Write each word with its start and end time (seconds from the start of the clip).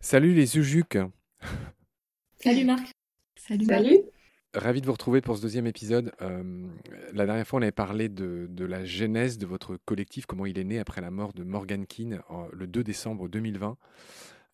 Salut 0.00 0.34
les 0.34 0.58
Ujuk. 0.58 0.98
Salut 2.36 2.64
Marc. 2.64 2.92
Salut. 3.36 3.64
Salut. 3.64 3.98
Ravi 4.54 4.80
de 4.80 4.86
vous 4.86 4.92
retrouver 4.92 5.20
pour 5.20 5.36
ce 5.36 5.42
deuxième 5.42 5.66
épisode. 5.66 6.12
Euh, 6.22 6.68
la 7.12 7.26
dernière 7.26 7.46
fois, 7.46 7.58
on 7.58 7.62
avait 7.62 7.72
parlé 7.72 8.08
de, 8.08 8.46
de, 8.48 8.64
la 8.64 8.84
genèse 8.84 9.38
de 9.38 9.46
votre 9.46 9.76
collectif, 9.84 10.26
comment 10.26 10.46
il 10.46 10.58
est 10.58 10.64
né 10.64 10.78
après 10.78 11.00
la 11.00 11.10
mort 11.10 11.32
de 11.32 11.42
Morgan 11.42 11.86
Keane 11.86 12.20
le 12.52 12.66
2 12.66 12.84
décembre 12.84 13.28
2020. 13.28 13.76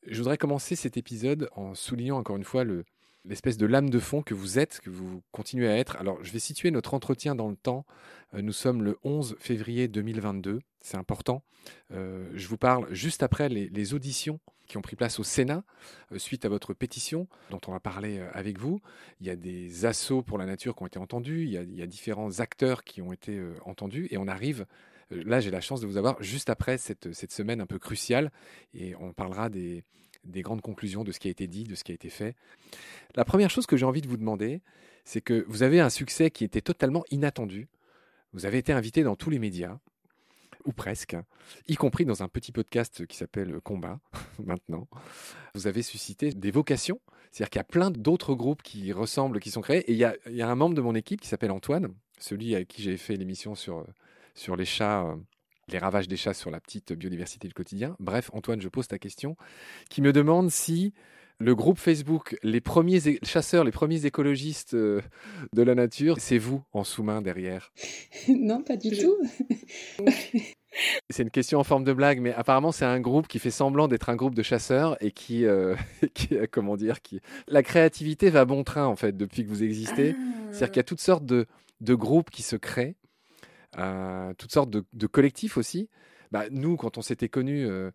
Je 0.06 0.18
voudrais 0.18 0.38
commencer 0.38 0.76
cet 0.76 0.96
épisode 0.96 1.50
en 1.54 1.74
soulignant 1.74 2.16
encore 2.16 2.36
une 2.36 2.44
fois 2.44 2.64
le, 2.64 2.84
l'espèce 3.24 3.56
de 3.56 3.66
lame 3.66 3.90
de 3.90 3.98
fond 3.98 4.22
que 4.22 4.34
vous 4.34 4.58
êtes, 4.58 4.80
que 4.80 4.90
vous 4.90 5.22
continuez 5.32 5.68
à 5.68 5.76
être. 5.76 5.96
Alors, 5.96 6.22
je 6.22 6.32
vais 6.32 6.38
situer 6.38 6.70
notre 6.70 6.94
entretien 6.94 7.34
dans 7.34 7.48
le 7.48 7.56
temps. 7.56 7.84
Euh, 8.34 8.42
nous 8.42 8.52
sommes 8.52 8.82
le 8.82 8.98
11 9.04 9.36
février 9.38 9.88
2022. 9.88 10.60
C'est 10.80 10.96
important. 10.96 11.42
Euh, 11.92 12.28
je 12.34 12.48
vous 12.48 12.56
parle 12.56 12.92
juste 12.92 13.22
après 13.22 13.48
les, 13.48 13.94
auditions 13.94 14.40
qui 14.66 14.76
ont 14.76 14.82
pris 14.82 14.96
place 14.96 15.18
au 15.18 15.24
Sénat 15.24 15.64
euh, 16.12 16.18
suite 16.18 16.44
à 16.44 16.48
votre 16.48 16.74
pétition 16.74 17.26
dont 17.50 17.60
on 17.66 17.72
va 17.72 17.80
parler 17.80 18.20
avec 18.32 18.58
vous. 18.58 18.80
Il 19.20 19.26
y 19.26 19.30
a 19.30 19.36
des 19.36 19.84
assauts 19.84 20.22
pour 20.22 20.38
la 20.38 20.46
nature 20.46 20.74
qui 20.74 20.82
ont 20.82 20.86
été 20.86 20.98
entendus. 20.98 21.44
Il 21.44 21.50
y 21.50 21.82
a, 21.82 21.86
différents 21.86 22.40
acteurs 22.40 22.84
qui 22.84 23.02
ont 23.02 23.12
été 23.12 23.42
entendus. 23.64 24.08
Et 24.10 24.18
on 24.18 24.28
arrive 24.28 24.66
Là, 25.12 25.40
j'ai 25.40 25.50
la 25.50 25.60
chance 25.60 25.80
de 25.80 25.88
vous 25.88 25.96
avoir 25.96 26.22
juste 26.22 26.50
après 26.50 26.78
cette, 26.78 27.12
cette, 27.12 27.32
semaine 27.32 27.60
un 27.60 27.66
peu 27.66 27.80
cruciale 27.80 28.30
et 28.74 28.94
on 28.94 29.12
parlera 29.12 29.48
des, 29.48 29.82
des, 30.24 30.42
grandes 30.42 30.60
conclusions 30.60 31.04
de 31.04 31.12
ce 31.12 31.18
qui 31.18 31.28
a 31.28 31.30
été 31.30 31.46
dit, 31.46 31.64
de 31.64 31.74
ce 31.74 31.84
qui 31.84 31.92
a 31.92 31.94
été 31.94 32.10
fait. 32.10 32.34
La 33.14 33.24
première 33.24 33.50
chose 33.50 33.66
que 33.66 33.76
j'ai 33.76 33.86
envie 33.86 34.02
de 34.02 34.08
vous 34.08 34.16
demander, 34.16 34.60
c'est 35.04 35.20
que 35.20 35.44
vous 35.48 35.62
avez 35.62 35.80
un 35.80 35.90
succès 35.90 36.30
qui 36.30 36.44
était 36.44 36.60
totalement 36.60 37.04
inattendu. 37.10 37.68
Vous 38.32 38.46
avez 38.46 38.58
été 38.58 38.72
invité 38.72 39.02
dans 39.02 39.16
tous 39.16 39.30
les 39.30 39.38
médias, 39.38 39.78
ou 40.64 40.72
presque, 40.72 41.16
y 41.68 41.74
compris 41.74 42.04
dans 42.04 42.22
un 42.22 42.28
petit 42.28 42.52
podcast 42.52 43.06
qui 43.06 43.16
s'appelle 43.16 43.60
Combat, 43.62 43.98
maintenant. 44.44 44.88
Vous 45.54 45.66
avez 45.66 45.82
suscité 45.82 46.30
des 46.30 46.50
vocations, 46.50 47.00
c'est-à-dire 47.30 47.50
qu'il 47.50 47.58
y 47.58 47.60
a 47.60 47.64
plein 47.64 47.90
d'autres 47.90 48.34
groupes 48.34 48.62
qui 48.62 48.92
ressemblent, 48.92 49.40
qui 49.40 49.50
sont 49.50 49.62
créés, 49.62 49.90
et 49.90 49.92
il 49.92 49.98
y 49.98 50.04
a, 50.42 50.48
un 50.48 50.54
membre 50.54 50.74
de 50.74 50.80
mon 50.80 50.94
équipe 50.94 51.20
qui 51.20 51.28
s'appelle 51.28 51.50
Antoine, 51.50 51.94
celui 52.18 52.54
avec 52.54 52.68
qui 52.68 52.82
j'ai 52.82 52.96
fait 52.96 53.16
l'émission 53.16 53.54
sur 53.54 53.84
sur 54.34 54.56
les 54.56 54.64
chats, 54.64 55.04
euh, 55.04 55.16
les 55.70 55.78
ravages 55.78 56.08
des 56.08 56.16
chats 56.16 56.34
sur 56.34 56.50
la 56.50 56.60
petite 56.60 56.92
biodiversité 56.92 57.48
du 57.48 57.54
quotidien. 57.54 57.96
Bref, 57.98 58.30
Antoine, 58.32 58.60
je 58.60 58.68
pose 58.68 58.88
ta 58.88 58.98
question, 58.98 59.36
qui 59.88 60.02
me 60.02 60.12
demande 60.12 60.50
si 60.50 60.92
le 61.40 61.54
groupe 61.54 61.78
Facebook, 61.78 62.36
les 62.42 62.60
premiers 62.60 63.00
chasseurs, 63.22 63.64
les 63.64 63.70
premiers 63.70 64.04
écologistes 64.04 64.74
euh, 64.74 65.00
de 65.54 65.62
la 65.62 65.74
nature, 65.74 66.16
c'est 66.18 66.36
vous 66.36 66.62
en 66.72 66.84
sous-main 66.84 67.22
derrière? 67.22 67.72
Non, 68.28 68.62
pas 68.62 68.76
du 68.76 68.90
tout. 68.90 69.16
C'est 71.10 71.24
une 71.24 71.30
question 71.30 71.58
en 71.58 71.64
forme 71.64 71.82
de 71.82 71.92
blague, 71.92 72.20
mais 72.20 72.32
apparemment 72.32 72.70
c'est 72.70 72.84
un 72.84 73.00
groupe 73.00 73.26
qui 73.26 73.40
fait 73.40 73.50
semblant 73.50 73.88
d'être 73.88 74.08
un 74.08 74.14
groupe 74.14 74.36
de 74.36 74.42
chasseurs 74.44 74.96
et 75.02 75.10
qui, 75.10 75.44
euh, 75.44 75.74
qui, 76.14 76.36
comment 76.52 76.76
dire, 76.76 77.02
qui 77.02 77.20
la 77.48 77.64
créativité 77.64 78.30
va 78.30 78.44
bon 78.44 78.62
train 78.62 78.86
en 78.86 78.94
fait 78.94 79.16
depuis 79.16 79.42
que 79.42 79.48
vous 79.48 79.64
existez. 79.64 80.14
Ah. 80.16 80.22
C'est-à-dire 80.52 80.68
qu'il 80.68 80.76
y 80.76 80.80
a 80.80 80.84
toutes 80.84 81.00
sortes 81.00 81.26
de, 81.26 81.46
de 81.80 81.94
groupes 81.96 82.30
qui 82.30 82.42
se 82.42 82.54
créent 82.54 82.94
toutes 83.72 84.52
sortes 84.52 84.70
de, 84.70 85.06
collectifs 85.06 85.56
aussi. 85.56 85.88
Bah, 86.30 86.44
nous, 86.50 86.76
quand 86.76 86.98
on 86.98 87.02
s'était 87.02 87.28
connus 87.28 87.66
euh, 87.66 87.90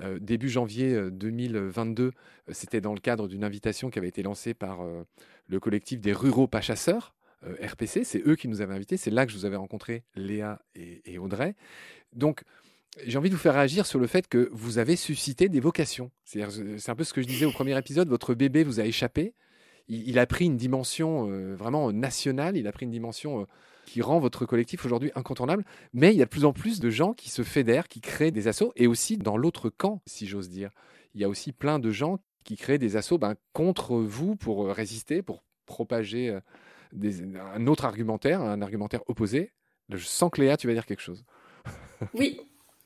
euh, 0.00 0.18
début 0.18 0.48
janvier 0.48 1.10
2022, 1.10 2.12
c'était 2.50 2.80
dans 2.80 2.94
le 2.94 3.00
cadre 3.00 3.28
d'une 3.28 3.44
invitation 3.44 3.90
qui 3.90 3.98
avait 3.98 4.08
été 4.08 4.22
lancée 4.22 4.54
par 4.54 4.82
euh, 4.82 5.04
le 5.48 5.60
collectif 5.60 6.00
des 6.00 6.12
ruraux 6.12 6.46
pas 6.46 6.60
chasseurs. 6.60 7.14
RPC, 7.62 8.04
c'est 8.04 8.26
eux 8.26 8.36
qui 8.36 8.48
nous 8.48 8.62
avaient 8.62 8.74
invités. 8.74 8.96
C'est 8.96 9.10
là 9.10 9.26
que 9.26 9.32
je 9.32 9.36
vous 9.36 9.44
avais 9.44 9.56
rencontré 9.56 10.02
Léa 10.16 10.62
et, 10.74 11.18
Audrey. 11.18 11.54
Donc, 12.14 12.42
j'ai 13.04 13.18
envie 13.18 13.28
de 13.28 13.34
vous 13.34 13.40
faire 13.40 13.52
réagir 13.52 13.84
sur 13.84 13.98
le 13.98 14.06
fait 14.06 14.28
que 14.28 14.48
vous 14.50 14.78
avez 14.78 14.96
suscité 14.96 15.50
des 15.50 15.60
vocations. 15.60 16.10
C'est 16.24 16.40
un 16.42 16.94
peu 16.94 17.04
ce 17.04 17.12
que 17.12 17.20
je 17.20 17.26
disais 17.26 17.44
au 17.44 17.50
premier 17.50 17.76
épisode. 17.76 18.08
Votre 18.08 18.32
bébé 18.32 18.64
vous 18.64 18.80
a 18.80 18.84
échappé. 18.84 19.34
Il, 19.88 20.18
a 20.18 20.26
pris 20.26 20.46
une 20.46 20.56
dimension 20.56 21.28
euh, 21.30 21.54
vraiment 21.54 21.92
nationale. 21.92 22.56
Il 22.56 22.66
a 22.66 22.72
pris 22.72 22.86
une 22.86 22.90
dimension 22.90 23.42
euh, 23.42 23.44
qui 23.84 24.02
rend 24.02 24.18
votre 24.18 24.46
collectif 24.46 24.84
aujourd'hui 24.84 25.10
incontournable. 25.14 25.64
Mais 25.92 26.12
il 26.12 26.18
y 26.18 26.22
a 26.22 26.24
de 26.24 26.30
plus 26.30 26.44
en 26.44 26.52
plus 26.52 26.80
de 26.80 26.90
gens 26.90 27.12
qui 27.12 27.30
se 27.30 27.42
fédèrent, 27.42 27.88
qui 27.88 28.00
créent 28.00 28.30
des 28.30 28.48
assauts, 28.48 28.72
et 28.76 28.86
aussi 28.86 29.16
dans 29.16 29.36
l'autre 29.36 29.70
camp, 29.70 30.02
si 30.06 30.26
j'ose 30.26 30.48
dire. 30.48 30.70
Il 31.14 31.20
y 31.20 31.24
a 31.24 31.28
aussi 31.28 31.52
plein 31.52 31.78
de 31.78 31.90
gens 31.90 32.18
qui 32.44 32.56
créent 32.56 32.78
des 32.78 32.96
assauts 32.96 33.18
ben, 33.18 33.34
contre 33.52 33.96
vous 33.96 34.36
pour 34.36 34.66
euh, 34.66 34.72
résister, 34.72 35.22
pour 35.22 35.42
propager 35.66 36.28
euh, 36.28 37.10
un 37.54 37.66
autre 37.66 37.84
argumentaire, 37.84 38.40
un 38.40 38.62
argumentaire 38.62 39.00
opposé. 39.08 39.52
Je 39.88 39.96
sens 40.04 40.30
que 40.30 40.40
Léa, 40.40 40.56
tu 40.56 40.66
vas 40.66 40.74
dire 40.74 40.86
quelque 40.86 41.02
chose. 41.02 41.24
oui, 42.14 42.40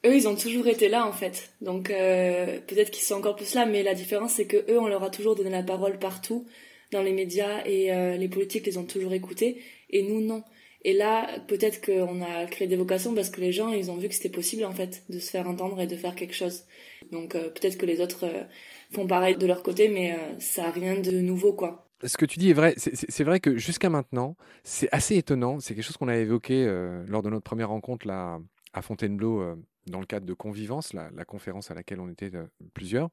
eux, 0.06 0.14
ils 0.14 0.28
ont 0.28 0.36
toujours 0.36 0.68
été 0.68 0.88
là 0.88 1.06
en 1.06 1.12
fait. 1.12 1.52
Donc 1.60 1.90
euh, 1.90 2.60
peut-être 2.66 2.90
qu'ils 2.90 3.02
sont 3.02 3.16
encore 3.16 3.36
plus 3.36 3.54
là, 3.54 3.66
mais 3.66 3.82
la 3.82 3.94
différence 3.94 4.32
c'est 4.32 4.46
que 4.46 4.70
eux, 4.70 4.78
on 4.78 4.86
leur 4.86 5.02
a 5.02 5.10
toujours 5.10 5.34
donné 5.34 5.50
la 5.50 5.62
parole 5.62 5.98
partout 5.98 6.46
dans 6.92 7.02
les 7.02 7.12
médias 7.12 7.62
et 7.66 8.16
les 8.16 8.28
politiques 8.28 8.64
les 8.64 8.78
ont 8.78 8.86
toujours 8.86 9.12
écoutés 9.12 9.62
et 9.90 10.02
nous 10.02 10.22
non. 10.22 10.42
Et 10.82 10.92
là, 10.92 11.40
peut-être 11.48 11.84
qu'on 11.84 12.22
a 12.22 12.46
créé 12.46 12.68
des 12.68 12.76
vocations 12.76 13.14
parce 13.14 13.30
que 13.30 13.40
les 13.40 13.52
gens, 13.52 13.72
ils 13.72 13.90
ont 13.90 13.96
vu 13.96 14.08
que 14.08 14.14
c'était 14.14 14.28
possible 14.28 14.64
en 14.64 14.72
fait 14.72 15.04
de 15.08 15.18
se 15.18 15.30
faire 15.30 15.48
entendre 15.48 15.80
et 15.80 15.86
de 15.86 15.96
faire 15.96 16.14
quelque 16.14 16.34
chose. 16.34 16.64
Donc 17.10 17.34
euh, 17.34 17.50
peut-être 17.50 17.76
que 17.78 17.86
les 17.86 18.00
autres 18.00 18.24
euh, 18.24 18.44
font 18.92 19.06
pareil 19.06 19.36
de 19.36 19.46
leur 19.46 19.62
côté, 19.62 19.88
mais 19.88 20.12
euh, 20.12 20.38
ça 20.38 20.62
n'a 20.62 20.70
rien 20.70 21.00
de 21.00 21.20
nouveau 21.20 21.52
quoi. 21.52 21.88
Ce 22.04 22.16
que 22.16 22.26
tu 22.26 22.38
dis 22.38 22.50
est 22.50 22.54
vrai. 22.54 22.74
C'est 22.76 23.24
vrai 23.24 23.40
que 23.40 23.56
jusqu'à 23.56 23.90
maintenant, 23.90 24.36
c'est 24.62 24.88
assez 24.92 25.16
étonnant. 25.16 25.58
C'est 25.58 25.74
quelque 25.74 25.84
chose 25.84 25.96
qu'on 25.96 26.06
a 26.06 26.16
évoqué 26.16 26.64
lors 27.08 27.22
de 27.22 27.28
notre 27.28 27.42
première 27.42 27.70
rencontre 27.70 28.06
là 28.06 28.38
à 28.72 28.82
Fontainebleau 28.82 29.56
dans 29.88 29.98
le 29.98 30.06
cadre 30.06 30.24
de 30.24 30.32
Convivence, 30.32 30.92
la, 30.92 31.10
la, 31.10 31.24
conférence 31.24 31.72
à 31.72 31.74
laquelle 31.74 31.98
on 31.98 32.08
était 32.08 32.30
plusieurs. 32.72 33.08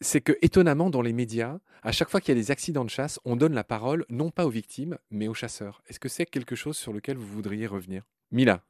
C'est 0.00 0.20
que 0.20 0.32
étonnamment 0.42 0.90
dans 0.90 1.02
les 1.02 1.12
médias, 1.12 1.58
à 1.82 1.92
chaque 1.92 2.08
fois 2.08 2.20
qu'il 2.20 2.34
y 2.34 2.38
a 2.38 2.40
des 2.40 2.50
accidents 2.50 2.84
de 2.84 2.90
chasse, 2.90 3.20
on 3.24 3.36
donne 3.36 3.54
la 3.54 3.64
parole 3.64 4.04
non 4.08 4.30
pas 4.30 4.46
aux 4.46 4.50
victimes, 4.50 4.98
mais 5.10 5.28
aux 5.28 5.34
chasseurs. 5.34 5.82
Est-ce 5.88 6.00
que 6.00 6.08
c'est 6.08 6.26
quelque 6.26 6.56
chose 6.56 6.76
sur 6.76 6.92
lequel 6.92 7.16
vous 7.16 7.26
voudriez 7.26 7.66
revenir? 7.66 8.02
Mila 8.32 8.60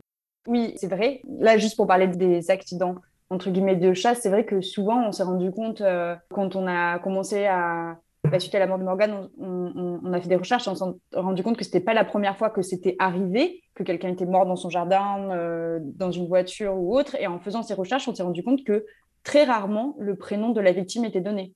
Oui, 0.47 0.75
c'est 0.77 0.89
vrai. 0.89 1.23
Là, 1.39 1.59
juste 1.59 1.77
pour 1.77 1.87
parler 1.87 2.09
des 2.09 2.51
accidents 2.51 2.97
entre 3.31 3.51
guillemets 3.51 3.77
de 3.77 3.93
chasse, 3.95 4.21
c'est 4.21 4.29
vrai 4.29 4.45
que 4.45 4.61
souvent 4.61 5.09
on 5.09 5.13
s'est 5.13 5.23
rendu 5.23 5.51
compte 5.51 5.81
euh, 5.81 6.15
quand 6.31 6.57
on 6.57 6.67
a 6.67 6.99
commencé 6.99 7.47
à 7.47 7.99
bah, 8.31 8.41
suite 8.41 8.55
à 8.55 8.59
la 8.59 8.67
mort 8.67 8.79
de 8.79 8.85
Morgan, 8.85 9.29
on, 9.39 10.13
a 10.13 10.21
fait 10.21 10.29
des 10.29 10.37
recherches 10.37 10.67
on 10.67 10.75
s'est 10.75 10.85
rendu 11.13 11.43
compte 11.43 11.59
que 11.59 11.65
c'était 11.65 11.81
pas 11.81 11.93
la 11.93 12.05
première 12.05 12.39
fois 12.39 12.49
que 12.49 12.63
c'était 12.63 12.97
arrivé, 12.99 13.63
que 13.75 13.83
quelqu'un 13.83 14.09
était 14.09 14.25
mort 14.25 14.47
dans 14.47 14.57
son 14.57 14.71
jardin, 14.71 15.31
euh, 15.31 15.79
dans 15.83 16.11
une 16.11 16.27
voiture 16.27 16.75
ou 16.75 16.97
autre. 16.97 17.17
Et 17.21 17.27
en 17.27 17.39
faisant 17.39 17.63
ces 17.63 17.75
recherches, 17.75 18.09
on 18.09 18.15
s'est 18.15 18.23
rendu 18.23 18.43
compte 18.43 18.65
que 18.65 18.87
très 19.25 19.45
rarement 19.45 19.97
le 19.99 20.15
prénom 20.15 20.51
de 20.51 20.61
la 20.61 20.73
victime 20.73 21.05
était 21.05 21.21
donné. 21.21 21.55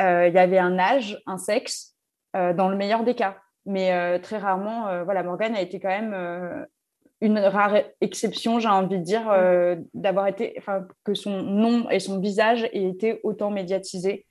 Euh, 0.00 0.28
il 0.28 0.34
y 0.34 0.38
avait 0.38 0.58
un 0.58 0.78
âge, 0.78 1.22
un 1.26 1.38
sexe, 1.38 1.94
euh, 2.36 2.52
dans 2.52 2.68
le 2.68 2.76
meilleur 2.76 3.04
des 3.04 3.14
cas. 3.14 3.38
Mais 3.64 3.92
euh, 3.92 4.18
très 4.18 4.36
rarement, 4.36 5.04
voilà, 5.04 5.22
Morgan 5.22 5.54
a 5.54 5.62
été 5.62 5.80
quand 5.80 5.88
même 5.88 6.66
une 7.22 7.38
rare 7.38 7.76
exception, 8.02 8.58
j'ai 8.58 8.68
envie 8.68 8.98
de 8.98 9.02
dire, 9.02 9.32
d'avoir 9.94 10.26
été, 10.26 10.54
enfin, 10.58 10.86
que 11.04 11.14
son 11.14 11.42
nom 11.42 11.88
et 11.88 11.98
son 11.98 12.20
visage 12.20 12.64
aient 12.64 12.88
été 12.90 13.20
autant 13.22 13.50
médiatisés 13.50 14.26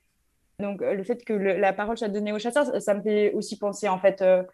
donc, 0.59 0.81
le 0.81 1.03
fait 1.03 1.25
que 1.25 1.33
la 1.33 1.73
parole 1.73 1.97
soit 1.97 2.09
donnée 2.09 2.31
aux 2.31 2.37
chasseurs, 2.37 2.79
ça, 2.79 2.93
me 2.93 3.01
fait 3.01 3.33
aussi 3.33 3.57
penser, 3.57 3.89
en 3.89 3.97
fait, 3.97 4.21
à 4.21 4.45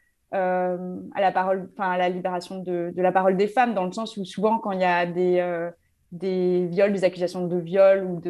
la 1.18 1.32
parole, 1.34 1.70
enfin, 1.74 1.92
à 1.92 1.98
la 1.98 2.08
libération 2.08 2.60
de, 2.60 2.94
la 2.96 3.12
parole 3.12 3.36
des 3.36 3.48
femmes, 3.48 3.74
dans 3.74 3.84
le 3.84 3.92
sens 3.92 4.16
où 4.16 4.24
souvent, 4.24 4.60
quand 4.60 4.72
il 4.72 4.80
y 4.80 4.86
a 4.86 5.06
des, 5.06 5.70
des 6.12 6.66
viols, 6.68 6.94
des 6.94 7.04
accusations 7.04 7.48
de 7.48 7.58
viol 7.58 8.04
ou 8.04 8.22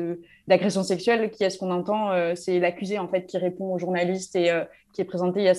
d'agression 0.48 0.84
sexuelle, 0.84 1.32
qui 1.32 1.44
est-ce 1.44 1.58
qu'on 1.58 1.72
entend 1.72 2.12
euh, 2.12 2.34
C'est 2.36 2.60
l'accusé, 2.60 3.00
en 3.00 3.08
fait, 3.08 3.26
qui 3.26 3.38
répond 3.38 3.74
au 3.74 3.80
journaliste 3.80 4.36
et 4.36 4.52
euh, 4.52 4.64
qui 4.94 5.02
est 5.02 5.06
présenté. 5.06 5.42
Il 5.42 5.46
y 5.46 5.50
a 5.50 5.56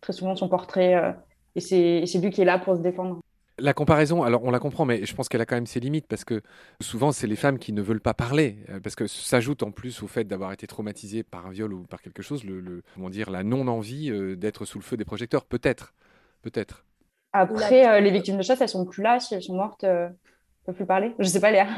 très 0.00 0.12
souvent 0.12 0.34
son 0.34 0.48
portrait 0.48 0.94
euh, 0.94 1.12
et 1.54 1.60
c'est 1.60 2.18
lui 2.18 2.30
qui 2.30 2.42
est 2.42 2.44
là 2.44 2.58
pour 2.58 2.76
se 2.76 2.80
défendre. 2.80 3.20
La 3.58 3.74
comparaison, 3.74 4.22
alors 4.22 4.42
on 4.44 4.50
la 4.50 4.58
comprend, 4.58 4.86
mais 4.86 5.04
je 5.04 5.14
pense 5.14 5.28
qu'elle 5.28 5.42
a 5.42 5.46
quand 5.46 5.54
même 5.54 5.66
ses 5.66 5.80
limites 5.80 6.06
parce 6.06 6.24
que 6.24 6.40
souvent 6.80 7.12
c'est 7.12 7.26
les 7.26 7.36
femmes 7.36 7.58
qui 7.58 7.74
ne 7.74 7.82
veulent 7.82 8.00
pas 8.00 8.14
parler, 8.14 8.56
parce 8.82 8.94
que 8.96 9.06
s'ajoute 9.06 9.62
en 9.62 9.70
plus 9.70 10.02
au 10.02 10.06
fait 10.06 10.24
d'avoir 10.24 10.52
été 10.52 10.66
traumatisées 10.66 11.22
par 11.24 11.46
un 11.46 11.50
viol 11.50 11.74
ou 11.74 11.82
par 11.82 12.00
quelque 12.00 12.22
chose, 12.22 12.42
le, 12.44 12.60
le 12.60 12.82
comment 12.94 13.10
dire, 13.10 13.30
la 13.30 13.42
non-envie 13.42 14.10
euh, 14.10 14.34
d'être 14.34 14.64
sous 14.64 14.78
le 14.78 14.84
feu 14.84 14.96
des 14.96 15.04
projecteurs, 15.04 15.44
peut-être, 15.44 15.92
peut-être. 16.40 16.86
Après, 17.34 17.86
euh, 17.86 18.00
les 18.00 18.10
victimes 18.10 18.38
de 18.38 18.42
chasse, 18.42 18.62
elles 18.62 18.68
sont 18.70 18.86
plus 18.86 19.02
là, 19.02 19.20
si 19.20 19.34
elles 19.34 19.42
sont 19.42 19.56
mortes, 19.56 19.84
euh, 20.62 20.66
peuvent 20.66 20.76
plus 20.76 20.86
parler? 20.86 21.12
Je 21.18 21.24
sais 21.24 21.40
pas, 21.40 21.50
Léa. 21.50 21.66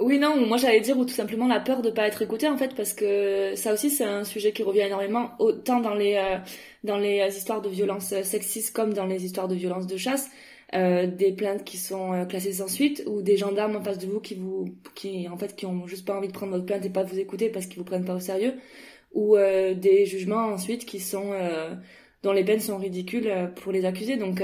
Oui, 0.00 0.18
non, 0.18 0.46
moi 0.46 0.56
j'allais 0.56 0.80
dire, 0.80 0.96
ou 0.96 1.04
tout 1.04 1.12
simplement 1.12 1.46
la 1.46 1.60
peur 1.60 1.82
de 1.82 1.90
pas 1.90 2.06
être 2.06 2.22
écoutée 2.22 2.48
en 2.48 2.56
fait, 2.56 2.74
parce 2.74 2.94
que 2.94 3.54
ça 3.56 3.74
aussi 3.74 3.90
c'est 3.90 4.04
un 4.04 4.24
sujet 4.24 4.52
qui 4.52 4.62
revient 4.62 4.80
énormément, 4.80 5.32
autant 5.38 5.80
dans 5.80 5.94
les, 5.94 6.14
euh, 6.14 6.38
dans 6.82 6.96
les 6.96 7.22
histoires 7.36 7.60
de 7.60 7.68
violences 7.68 8.14
sexistes 8.22 8.74
comme 8.74 8.94
dans 8.94 9.04
les 9.04 9.26
histoires 9.26 9.48
de 9.48 9.54
violences 9.54 9.86
de 9.86 9.98
chasse. 9.98 10.30
Euh, 10.74 11.06
des 11.06 11.32
plaintes 11.32 11.64
qui 11.64 11.76
sont 11.76 12.14
euh, 12.14 12.24
classées 12.24 12.54
sans 12.54 12.68
suite 12.68 13.02
ou 13.06 13.20
des 13.20 13.36
gendarmes 13.36 13.76
en 13.76 13.82
face 13.82 13.98
de 13.98 14.06
vous 14.06 14.20
qui 14.20 14.36
vous 14.36 14.74
qui 14.94 15.28
en 15.28 15.36
fait 15.36 15.54
qui 15.54 15.66
ont 15.66 15.86
juste 15.86 16.06
pas 16.06 16.16
envie 16.16 16.28
de 16.28 16.32
prendre 16.32 16.52
votre 16.52 16.64
plainte 16.64 16.82
et 16.86 16.88
pas 16.88 17.04
de 17.04 17.10
vous 17.10 17.18
écouter 17.18 17.50
parce 17.50 17.66
qu'ils 17.66 17.76
vous 17.76 17.84
prennent 17.84 18.06
pas 18.06 18.14
au 18.14 18.20
sérieux 18.20 18.54
ou 19.12 19.36
euh, 19.36 19.74
des 19.74 20.06
jugements 20.06 20.46
ensuite 20.46 20.86
qui 20.86 20.98
sont 20.98 21.34
dont 22.22 22.32
les 22.32 22.44
peines 22.44 22.60
sont 22.60 22.78
ridicules 22.78 23.52
pour 23.62 23.72
les 23.72 23.84
accusés. 23.84 24.16
Donc 24.16 24.42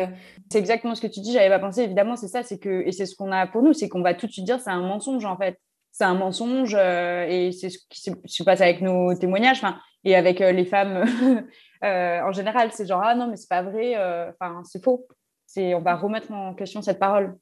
c'est 0.50 0.58
exactement 0.58 0.94
ce 0.94 1.00
que 1.00 1.06
tu 1.06 1.20
dis. 1.20 1.32
J'avais 1.32 1.48
pas 1.48 1.58
pensé. 1.58 1.82
Évidemment, 1.82 2.16
c'est 2.16 2.28
ça. 2.28 2.42
C'est 2.42 2.58
que 2.58 2.86
et 2.86 2.92
c'est 2.92 3.06
ce 3.06 3.14
qu'on 3.14 3.30
a 3.32 3.46
pour 3.46 3.62
nous, 3.62 3.72
c'est 3.72 3.88
qu'on 3.88 4.02
va 4.02 4.14
tout 4.14 4.26
de 4.26 4.32
suite 4.32 4.44
dire 4.44 4.60
c'est 4.60 4.70
un 4.70 4.80
mensonge 4.80 5.24
en 5.24 5.36
fait. 5.36 5.58
C'est 5.92 6.04
un 6.04 6.14
mensonge 6.14 6.74
et 6.74 7.50
c'est 7.52 7.70
ce 7.70 7.78
qui 7.88 8.12
se 8.26 8.42
passe 8.42 8.60
avec 8.60 8.80
nos 8.80 9.14
témoignages. 9.14 9.58
Enfin, 9.58 9.78
et 10.04 10.14
avec 10.14 10.40
les 10.40 10.64
femmes 10.64 11.04
en 11.82 12.32
général, 12.32 12.70
c'est 12.72 12.86
genre 12.86 13.02
ah 13.04 13.14
non 13.14 13.28
mais 13.28 13.36
c'est 13.36 13.48
pas 13.48 13.62
vrai. 13.62 13.96
Enfin 14.30 14.62
c'est 14.64 14.82
faux. 14.82 15.06
C'est 15.46 15.74
on 15.74 15.80
va 15.80 15.94
remettre 15.96 16.30
en 16.32 16.54
question 16.54 16.82
cette 16.82 16.98
parole. 16.98 17.36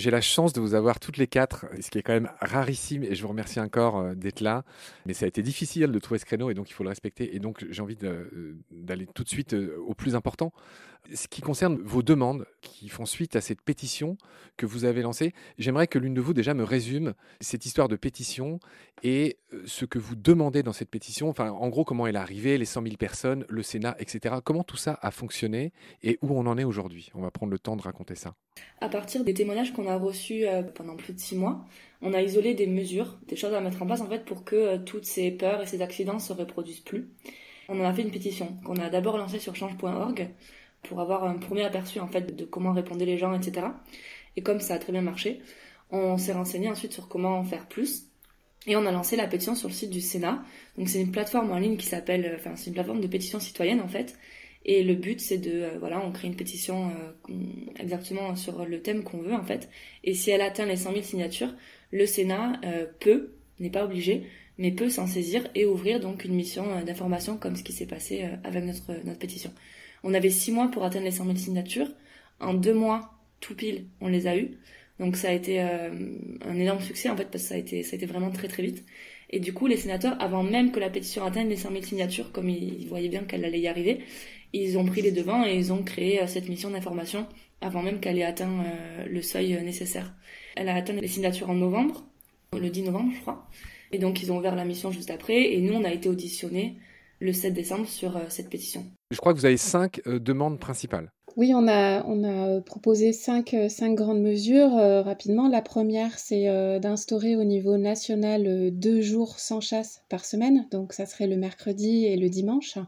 J'ai 0.00 0.10
la 0.10 0.22
chance 0.22 0.54
de 0.54 0.62
vous 0.62 0.72
avoir 0.72 0.98
toutes 0.98 1.18
les 1.18 1.26
quatre, 1.26 1.66
ce 1.78 1.90
qui 1.90 1.98
est 1.98 2.02
quand 2.02 2.14
même 2.14 2.30
rarissime, 2.40 3.04
et 3.04 3.14
je 3.14 3.20
vous 3.20 3.28
remercie 3.28 3.60
encore 3.60 3.98
euh, 3.98 4.14
d'être 4.14 4.40
là. 4.40 4.64
Mais 5.04 5.12
ça 5.12 5.26
a 5.26 5.28
été 5.28 5.42
difficile 5.42 5.92
de 5.92 5.98
trouver 5.98 6.18
ce 6.18 6.24
créneau, 6.24 6.48
et 6.48 6.54
donc 6.54 6.70
il 6.70 6.72
faut 6.72 6.84
le 6.84 6.88
respecter. 6.88 7.36
Et 7.36 7.38
donc 7.38 7.66
j'ai 7.68 7.82
envie 7.82 7.98
euh, 8.04 8.54
d'aller 8.70 9.06
tout 9.14 9.24
de 9.24 9.28
suite 9.28 9.52
euh, 9.52 9.76
au 9.86 9.92
plus 9.92 10.14
important. 10.14 10.54
Ce 11.12 11.28
qui 11.28 11.42
concerne 11.42 11.76
vos 11.82 12.02
demandes 12.02 12.46
qui 12.62 12.88
font 12.88 13.04
suite 13.04 13.36
à 13.36 13.42
cette 13.42 13.60
pétition 13.60 14.16
que 14.56 14.64
vous 14.64 14.86
avez 14.86 15.02
lancée, 15.02 15.34
j'aimerais 15.58 15.86
que 15.86 15.98
l'une 15.98 16.14
de 16.14 16.20
vous 16.20 16.34
déjà 16.34 16.54
me 16.54 16.64
résume 16.64 17.12
cette 17.40 17.66
histoire 17.66 17.88
de 17.88 17.96
pétition 17.96 18.60
et 19.02 19.38
ce 19.64 19.86
que 19.86 19.98
vous 19.98 20.14
demandez 20.14 20.62
dans 20.62 20.74
cette 20.74 20.90
pétition. 20.90 21.30
Enfin, 21.30 21.50
en 21.50 21.68
gros, 21.68 21.84
comment 21.84 22.06
elle 22.06 22.16
est 22.16 22.18
arrivée, 22.18 22.58
les 22.58 22.66
100 22.66 22.82
000 22.82 22.96
personnes, 22.96 23.46
le 23.48 23.62
Sénat, 23.62 23.96
etc. 23.98 24.36
Comment 24.44 24.62
tout 24.62 24.76
ça 24.76 24.98
a 25.00 25.10
fonctionné 25.10 25.72
et 26.02 26.18
où 26.20 26.38
on 26.38 26.46
en 26.46 26.58
est 26.58 26.64
aujourd'hui? 26.64 27.10
On 27.14 27.22
va 27.22 27.30
prendre 27.30 27.50
le 27.50 27.58
temps 27.58 27.76
de 27.76 27.82
raconter 27.82 28.14
ça. 28.14 28.34
À 28.80 28.88
partir 28.88 29.24
des 29.24 29.34
témoignages 29.34 29.72
qu'on 29.72 29.86
a 29.86 29.89
reçus 29.96 30.44
pendant 30.74 30.96
plus 30.96 31.12
de 31.12 31.18
six 31.18 31.36
mois, 31.36 31.64
on 32.02 32.14
a 32.14 32.22
isolé 32.22 32.54
des 32.54 32.66
mesures, 32.66 33.18
des 33.28 33.36
choses 33.36 33.54
à 33.54 33.60
mettre 33.60 33.82
en 33.82 33.86
place 33.86 34.00
en 34.00 34.08
fait 34.08 34.24
pour 34.24 34.44
que 34.44 34.78
toutes 34.78 35.04
ces 35.04 35.30
peurs 35.30 35.62
et 35.62 35.66
ces 35.66 35.82
accidents 35.82 36.18
se 36.18 36.32
reproduisent 36.32 36.80
plus. 36.80 37.10
On 37.68 37.80
en 37.80 37.84
a 37.84 37.92
fait 37.92 38.02
une 38.02 38.10
pétition 38.10 38.56
qu'on 38.64 38.76
a 38.76 38.90
d'abord 38.90 39.16
lancée 39.16 39.38
sur 39.38 39.54
change.org 39.54 40.28
pour 40.82 41.00
avoir 41.00 41.24
un 41.24 41.34
premier 41.34 41.64
aperçu 41.64 42.00
en 42.00 42.08
fait 42.08 42.34
de 42.34 42.44
comment 42.44 42.72
répondaient 42.72 43.04
les 43.04 43.18
gens, 43.18 43.34
etc. 43.34 43.66
Et 44.36 44.42
comme 44.42 44.60
ça 44.60 44.74
a 44.74 44.78
très 44.78 44.92
bien 44.92 45.02
marché, 45.02 45.40
on 45.90 46.18
s'est 46.18 46.32
renseigné 46.32 46.68
ensuite 46.68 46.92
sur 46.92 47.08
comment 47.08 47.38
en 47.38 47.44
faire 47.44 47.66
plus. 47.66 48.06
Et 48.66 48.76
on 48.76 48.84
a 48.86 48.92
lancé 48.92 49.16
la 49.16 49.26
pétition 49.26 49.54
sur 49.54 49.68
le 49.68 49.74
site 49.74 49.90
du 49.90 50.00
Sénat. 50.00 50.42
Donc 50.76 50.88
c'est 50.88 51.00
une 51.00 51.12
plateforme 51.12 51.50
en 51.50 51.58
ligne 51.58 51.76
qui 51.76 51.86
s'appelle, 51.86 52.34
enfin 52.38 52.56
c'est 52.56 52.66
une 52.66 52.74
plateforme 52.74 53.00
de 53.00 53.06
pétition 53.06 53.40
citoyenne 53.40 53.80
en 53.80 53.88
fait. 53.88 54.18
Et 54.64 54.82
le 54.82 54.94
but 54.94 55.20
c'est 55.20 55.38
de, 55.38 55.50
euh, 55.50 55.78
voilà, 55.78 56.04
on 56.04 56.12
crée 56.12 56.28
une 56.28 56.36
pétition 56.36 56.90
euh, 56.90 57.34
exactement 57.78 58.36
sur 58.36 58.64
le 58.66 58.82
thème 58.82 59.02
qu'on 59.04 59.18
veut 59.18 59.34
en 59.34 59.44
fait. 59.44 59.68
Et 60.04 60.14
si 60.14 60.30
elle 60.30 60.42
atteint 60.42 60.66
les 60.66 60.76
100 60.76 60.92
000 60.92 61.02
signatures, 61.02 61.54
le 61.92 62.06
Sénat 62.06 62.60
euh, 62.64 62.86
peut, 63.00 63.32
n'est 63.58 63.70
pas 63.70 63.84
obligé, 63.84 64.24
mais 64.58 64.70
peut 64.70 64.90
s'en 64.90 65.06
saisir 65.06 65.48
et 65.54 65.64
ouvrir 65.64 66.00
donc 66.00 66.24
une 66.24 66.34
mission 66.34 66.84
d'information 66.84 67.38
comme 67.38 67.56
ce 67.56 67.62
qui 67.62 67.72
s'est 67.72 67.86
passé 67.86 68.28
avec 68.44 68.64
notre, 68.64 68.92
notre 69.04 69.18
pétition. 69.18 69.52
On 70.02 70.14
avait 70.14 70.30
six 70.30 70.52
mois 70.52 70.68
pour 70.68 70.84
atteindre 70.84 71.04
les 71.06 71.10
100 71.10 71.24
000 71.24 71.36
signatures. 71.36 71.88
En 72.40 72.54
deux 72.54 72.74
mois, 72.74 73.14
tout 73.40 73.54
pile, 73.54 73.86
on 74.00 74.08
les 74.08 74.26
a 74.26 74.36
eues. 74.36 74.58
Donc 75.00 75.16
ça 75.16 75.30
a 75.30 75.32
été 75.32 75.62
euh, 75.62 75.90
un 76.46 76.54
énorme 76.56 76.80
succès 76.82 77.08
en 77.08 77.16
fait 77.16 77.24
parce 77.24 77.44
que 77.44 77.48
ça 77.48 77.54
a 77.54 77.58
été 77.58 77.82
ça 77.82 77.94
a 77.94 77.96
été 77.96 78.06
vraiment 78.06 78.30
très 78.30 78.48
très 78.48 78.62
vite. 78.62 78.84
Et 79.30 79.40
du 79.40 79.52
coup, 79.52 79.66
les 79.66 79.76
sénateurs, 79.76 80.20
avant 80.20 80.42
même 80.42 80.72
que 80.72 80.80
la 80.80 80.90
pétition 80.90 81.24
atteigne 81.24 81.48
les 81.48 81.56
100 81.56 81.70
000 81.70 81.82
signatures, 81.82 82.32
comme 82.32 82.48
ils, 82.48 82.86
voyaient 82.88 83.08
bien 83.08 83.22
qu'elle 83.22 83.44
allait 83.44 83.60
y 83.60 83.68
arriver, 83.68 84.00
ils 84.52 84.78
ont 84.78 84.84
pris 84.84 85.02
les 85.02 85.12
devants 85.12 85.44
et 85.44 85.54
ils 85.56 85.72
ont 85.72 85.82
créé 85.82 86.22
euh, 86.22 86.26
cette 86.26 86.48
mission 86.48 86.70
d'information 86.70 87.26
avant 87.60 87.82
même 87.82 88.00
qu'elle 88.00 88.18
ait 88.18 88.24
atteint 88.24 88.64
euh, 88.64 89.06
le 89.06 89.22
seuil 89.22 89.62
nécessaire. 89.62 90.14
Elle 90.56 90.68
a 90.68 90.74
atteint 90.74 90.94
les 90.94 91.08
signatures 91.08 91.50
en 91.50 91.54
novembre, 91.54 92.04
le 92.58 92.70
10 92.70 92.82
novembre 92.82 93.12
je 93.14 93.20
crois. 93.20 93.46
Et 93.92 93.98
donc 93.98 94.22
ils 94.22 94.32
ont 94.32 94.38
ouvert 94.38 94.56
la 94.56 94.64
mission 94.64 94.90
juste 94.90 95.10
après 95.10 95.52
et 95.52 95.60
nous 95.60 95.74
on 95.74 95.84
a 95.84 95.92
été 95.92 96.08
auditionnés 96.08 96.76
le 97.20 97.32
7 97.32 97.52
décembre 97.52 97.86
sur 97.86 98.18
cette 98.28 98.48
pétition. 98.48 98.84
Je 99.10 99.18
crois 99.18 99.32
que 99.34 99.38
vous 99.38 99.46
avez 99.46 99.56
cinq 99.56 100.00
euh, 100.06 100.20
demandes 100.20 100.60
principales. 100.60 101.10
Oui, 101.36 101.52
on 101.54 101.66
a, 101.66 102.04
on 102.06 102.22
a 102.22 102.48
euh, 102.48 102.60
proposé 102.60 103.12
cinq, 103.12 103.54
euh, 103.54 103.68
cinq 103.68 103.94
grandes 103.94 104.20
mesures 104.20 104.72
rapidement. 104.72 105.48
La 105.48 105.62
première, 105.62 106.18
c'est 106.18 106.46
d'instaurer 106.80 107.36
au 107.36 107.44
niveau 107.44 107.76
national 107.76 108.70
deux 108.72 109.00
jours 109.00 109.38
sans 109.38 109.60
chasse 109.60 110.02
par 110.08 110.24
semaine. 110.24 110.66
Donc, 110.70 110.92
ça 110.92 111.06
serait 111.06 111.26
le 111.26 111.36
mercredi 111.36 112.04
et 112.04 112.16
le 112.16 112.28
dimanche 112.28 112.78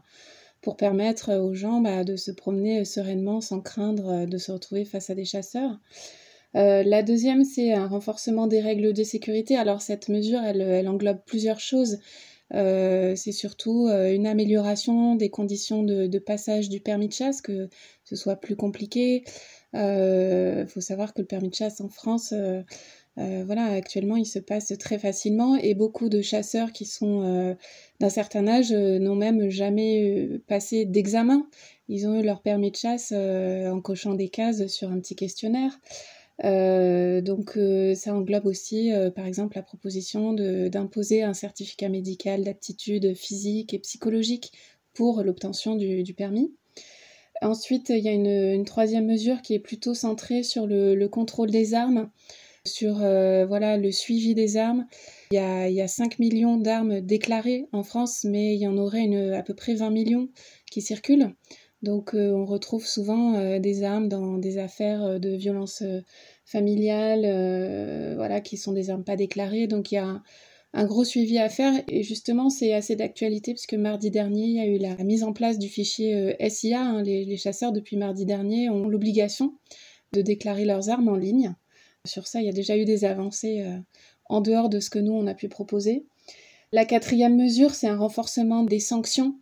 pour 0.63 0.77
permettre 0.77 1.33
aux 1.35 1.53
gens 1.53 1.81
bah, 1.81 2.03
de 2.03 2.15
se 2.15 2.31
promener 2.31 2.85
sereinement 2.85 3.41
sans 3.41 3.61
craindre 3.61 4.25
de 4.25 4.37
se 4.37 4.51
retrouver 4.51 4.85
face 4.85 5.09
à 5.09 5.15
des 5.15 5.25
chasseurs. 5.25 5.79
la 6.53 7.03
deuxième, 7.03 7.43
c'est 7.43 7.73
un 7.73 7.87
renforcement 7.87 8.47
des 8.47 8.61
règles 8.61 8.93
de 8.93 9.03
sécurité. 9.03 9.57
Alors 9.57 9.81
cette 9.81 10.09
mesure, 10.09 10.39
elle, 10.43 10.87
englobe 10.87 11.19
plusieurs 11.25 11.59
choses. 11.59 11.99
Euh, 12.53 13.15
c'est 13.15 13.31
surtout 13.31 13.87
euh, 13.87 14.13
une 14.13 14.27
amélioration 14.27 15.15
des 15.15 15.29
conditions 15.29 15.83
de, 15.83 16.19
passage 16.19 16.69
du 16.69 16.79
permis 16.79 17.07
de 17.07 17.13
chasse, 17.13 17.41
que 17.41 17.69
ce 18.03 18.15
soit 18.15 18.35
plus 18.35 18.55
compliqué. 18.55 19.23
Il 19.73 19.79
euh, 19.79 20.67
faut 20.67 20.81
savoir 20.81 21.13
que 21.13 21.21
le 21.21 21.27
permis 21.27 21.49
de 21.49 21.55
chasse 21.55 21.81
en 21.81 21.89
France, 21.89 22.33
voilà, 23.15 23.65
actuellement, 23.65 24.15
il 24.15 24.25
se 24.25 24.39
passe 24.39 24.73
très 24.79 24.97
facilement 24.97 25.55
et 25.55 25.73
beaucoup 25.75 26.09
de 26.09 26.21
chasseurs 26.21 26.71
qui 26.71 26.85
sont 26.85 27.55
d'un 27.99 28.09
certain 28.09 28.47
âge 28.47 28.71
n'ont 28.71 29.15
même 29.15 29.49
jamais 29.49 30.39
passé 30.47 30.85
d'examen. 30.85 31.47
Ils 31.89 32.07
ont 32.07 32.19
eu 32.19 32.23
leur 32.23 32.41
permis 32.41 32.71
de 32.71 32.75
chasse 32.75 33.11
en 33.11 33.81
cochant 33.81 34.15
des 34.15 34.29
cases 34.29 34.67
sur 34.67 34.89
un 34.91 34.99
petit 34.99 35.15
questionnaire. 35.15 35.79
Euh, 36.43 37.21
donc 37.21 37.57
euh, 37.57 37.93
ça 37.95 38.13
englobe 38.13 38.47
aussi, 38.47 38.91
euh, 38.91 39.11
par 39.11 39.25
exemple, 39.25 39.55
la 39.55 39.61
proposition 39.61 40.33
d'imposer 40.33 41.23
un 41.23 41.33
certificat 41.33 41.89
médical 41.89 42.43
d'aptitude 42.43 43.15
physique 43.15 43.73
et 43.73 43.79
psychologique 43.79 44.51
pour 44.93 45.23
l'obtention 45.23 45.75
du, 45.75 46.13
permis. 46.13 46.53
Ensuite, 47.41 47.89
il 47.89 47.99
y 47.99 48.09
a 48.09 48.11
une, 48.11 48.63
troisième 48.65 49.05
mesure 49.05 49.41
qui 49.41 49.53
est 49.53 49.59
plutôt 49.59 49.93
centrée 49.93 50.43
sur 50.43 50.67
le, 50.67 51.07
contrôle 51.07 51.51
des 51.51 51.73
armes, 51.73 52.09
sur 52.65 52.95
voilà, 52.95 53.77
le 53.77 53.91
suivi 53.91 54.35
des 54.35 54.57
armes. 54.57 54.87
Il 55.31 55.35
y 55.35 55.39
a, 55.39 55.67
il 55.67 55.75
y 55.75 55.81
a 55.81 55.87
5 55.87 56.19
millions 56.19 56.57
d'armes 56.57 57.01
déclarées 57.01 57.67
en 57.71 57.83
France, 57.83 58.23
mais 58.23 58.55
il 58.55 58.61
y 58.61 58.67
en 58.67 58.77
aurait 58.77 59.33
à 59.33 59.43
peu 59.43 59.53
près 59.53 59.75
20 59.75 59.89
millions 59.89 60.29
qui 60.71 60.81
circulent. 60.81 61.33
Donc 61.83 62.15
euh, 62.15 62.31
on 62.31 62.45
retrouve 62.45 62.87
souvent 62.87 63.35
euh, 63.35 63.59
des 63.59 63.83
armes 63.83 64.07
dans 64.07 64.37
des 64.37 64.57
affaires 64.57 65.03
euh, 65.03 65.19
de 65.19 65.35
violence 65.35 65.83
familiale, 66.45 68.15
voilà, 68.15 68.41
qui 68.41 68.57
sont 68.57 68.71
des 68.71 68.89
armes 68.89 69.03
pas 69.03 69.17
déclarées. 69.17 69.67
Donc 69.67 69.91
il 69.91 69.95
y 69.95 69.97
a 69.97 70.21
un, 70.73 70.85
gros 70.85 71.03
suivi 71.03 71.37
à 71.37 71.49
faire 71.49 71.73
et 71.87 72.03
justement 72.03 72.49
c'est 72.49 72.73
assez 72.73 72.95
d'actualité 72.95 73.53
puisque 73.53 73.73
mardi 73.75 74.09
dernier 74.09 74.45
il 74.45 74.55
y 74.55 74.59
a 74.59 74.65
eu 74.65 74.77
la 74.77 74.95
mise 75.03 75.23
en 75.23 75.33
place 75.33 75.59
du 75.59 75.67
fichier 75.67 76.35
SIA. 76.49 76.81
Hein. 76.81 77.03
les, 77.03 77.37
chasseurs 77.37 77.73
depuis 77.73 77.97
mardi 77.97 78.25
dernier 78.25 78.69
ont 78.69 78.87
l'obligation 78.87 79.53
de 80.13 80.21
déclarer 80.21 80.65
leurs 80.65 80.89
armes 80.89 81.09
en 81.09 81.15
ligne. 81.15 81.53
Sur 82.05 82.27
ça 82.27 82.41
il 82.41 82.45
y 82.45 82.49
a 82.49 82.53
déjà 82.53 82.77
eu 82.77 82.85
des 82.85 83.05
avancées 83.05 83.65
en 84.25 84.41
dehors 84.41 84.69
de 84.69 84.79
ce 84.79 84.89
que 84.89 84.99
nous 84.99 85.13
on 85.13 85.27
a 85.27 85.33
pu 85.33 85.47
proposer. 85.47 86.05
La 86.71 86.85
quatrième 86.85 87.37
mesure 87.37 87.73
c'est 87.73 87.87
un 87.87 87.97
renforcement 87.97 88.63
des 88.63 88.79
sanctions 88.79 89.35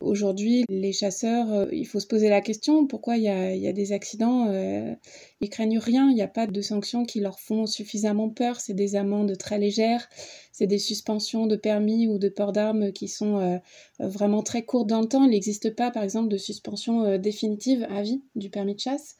Aujourd'hui, 0.00 0.64
les 0.68 0.92
chasseurs, 0.92 1.52
euh, 1.52 1.66
il 1.72 1.84
faut 1.84 1.98
se 1.98 2.06
poser 2.06 2.28
la 2.28 2.40
question 2.40 2.86
pourquoi 2.86 3.16
il 3.16 3.24
y 3.24 3.28
a, 3.28 3.72
des 3.72 3.92
accidents 3.92 4.46
euh, 4.46 4.94
Ils 5.40 5.50
craignent 5.50 5.80
rien, 5.80 6.08
il 6.08 6.14
n'y 6.14 6.22
a 6.22 6.28
pas 6.28 6.46
de 6.46 6.62
sanctions 6.62 7.04
qui 7.04 7.18
leur 7.18 7.40
font 7.40 7.66
suffisamment 7.66 8.28
peur. 8.28 8.60
C'est 8.60 8.74
des 8.74 8.94
amendes 8.94 9.36
très 9.36 9.58
légères, 9.58 10.08
c'est 10.52 10.68
des 10.68 10.78
suspensions 10.78 11.48
de 11.48 11.56
permis 11.56 12.06
ou 12.06 12.18
de 12.18 12.28
port 12.28 12.52
d'armes 12.52 12.92
qui 12.92 13.08
sont 13.08 13.40
euh, 13.40 13.58
vraiment 13.98 14.44
très 14.44 14.64
courtes 14.64 14.88
dans 14.88 15.00
le 15.00 15.08
temps. 15.08 15.24
Il 15.24 15.30
n'existe 15.30 15.74
pas, 15.74 15.90
par 15.90 16.04
exemple, 16.04 16.28
de 16.28 16.38
suspension 16.38 17.18
définitive 17.18 17.84
à 17.90 18.02
vie 18.02 18.22
du 18.36 18.50
permis 18.50 18.76
de 18.76 18.80
chasse. 18.80 19.16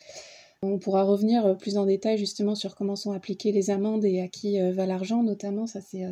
On 0.62 0.78
pourra 0.78 1.04
revenir 1.04 1.56
plus 1.56 1.76
en 1.76 1.86
détail 1.86 2.18
justement 2.18 2.54
sur 2.54 2.74
comment 2.74 2.96
sont 2.96 3.12
appliquées 3.12 3.52
les 3.52 3.70
amendes 3.70 4.04
et 4.04 4.20
à 4.20 4.28
qui 4.28 4.60
va 4.72 4.86
l'argent, 4.86 5.22
notamment. 5.22 5.66
Ça, 5.66 5.80
c'est 5.80 6.02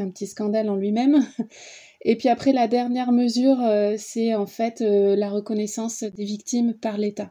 un 0.00 0.10
petit 0.10 0.26
scandale 0.26 0.70
en 0.70 0.76
lui-même. 0.76 1.24
Et 2.02 2.16
puis 2.16 2.28
après, 2.28 2.52
la 2.52 2.66
dernière 2.66 3.12
mesure, 3.12 3.60
euh, 3.60 3.94
c'est 3.98 4.34
en 4.34 4.46
fait 4.46 4.80
euh, 4.80 5.16
la 5.16 5.28
reconnaissance 5.28 6.02
des 6.02 6.24
victimes 6.24 6.74
par 6.74 6.96
l'État. 6.96 7.30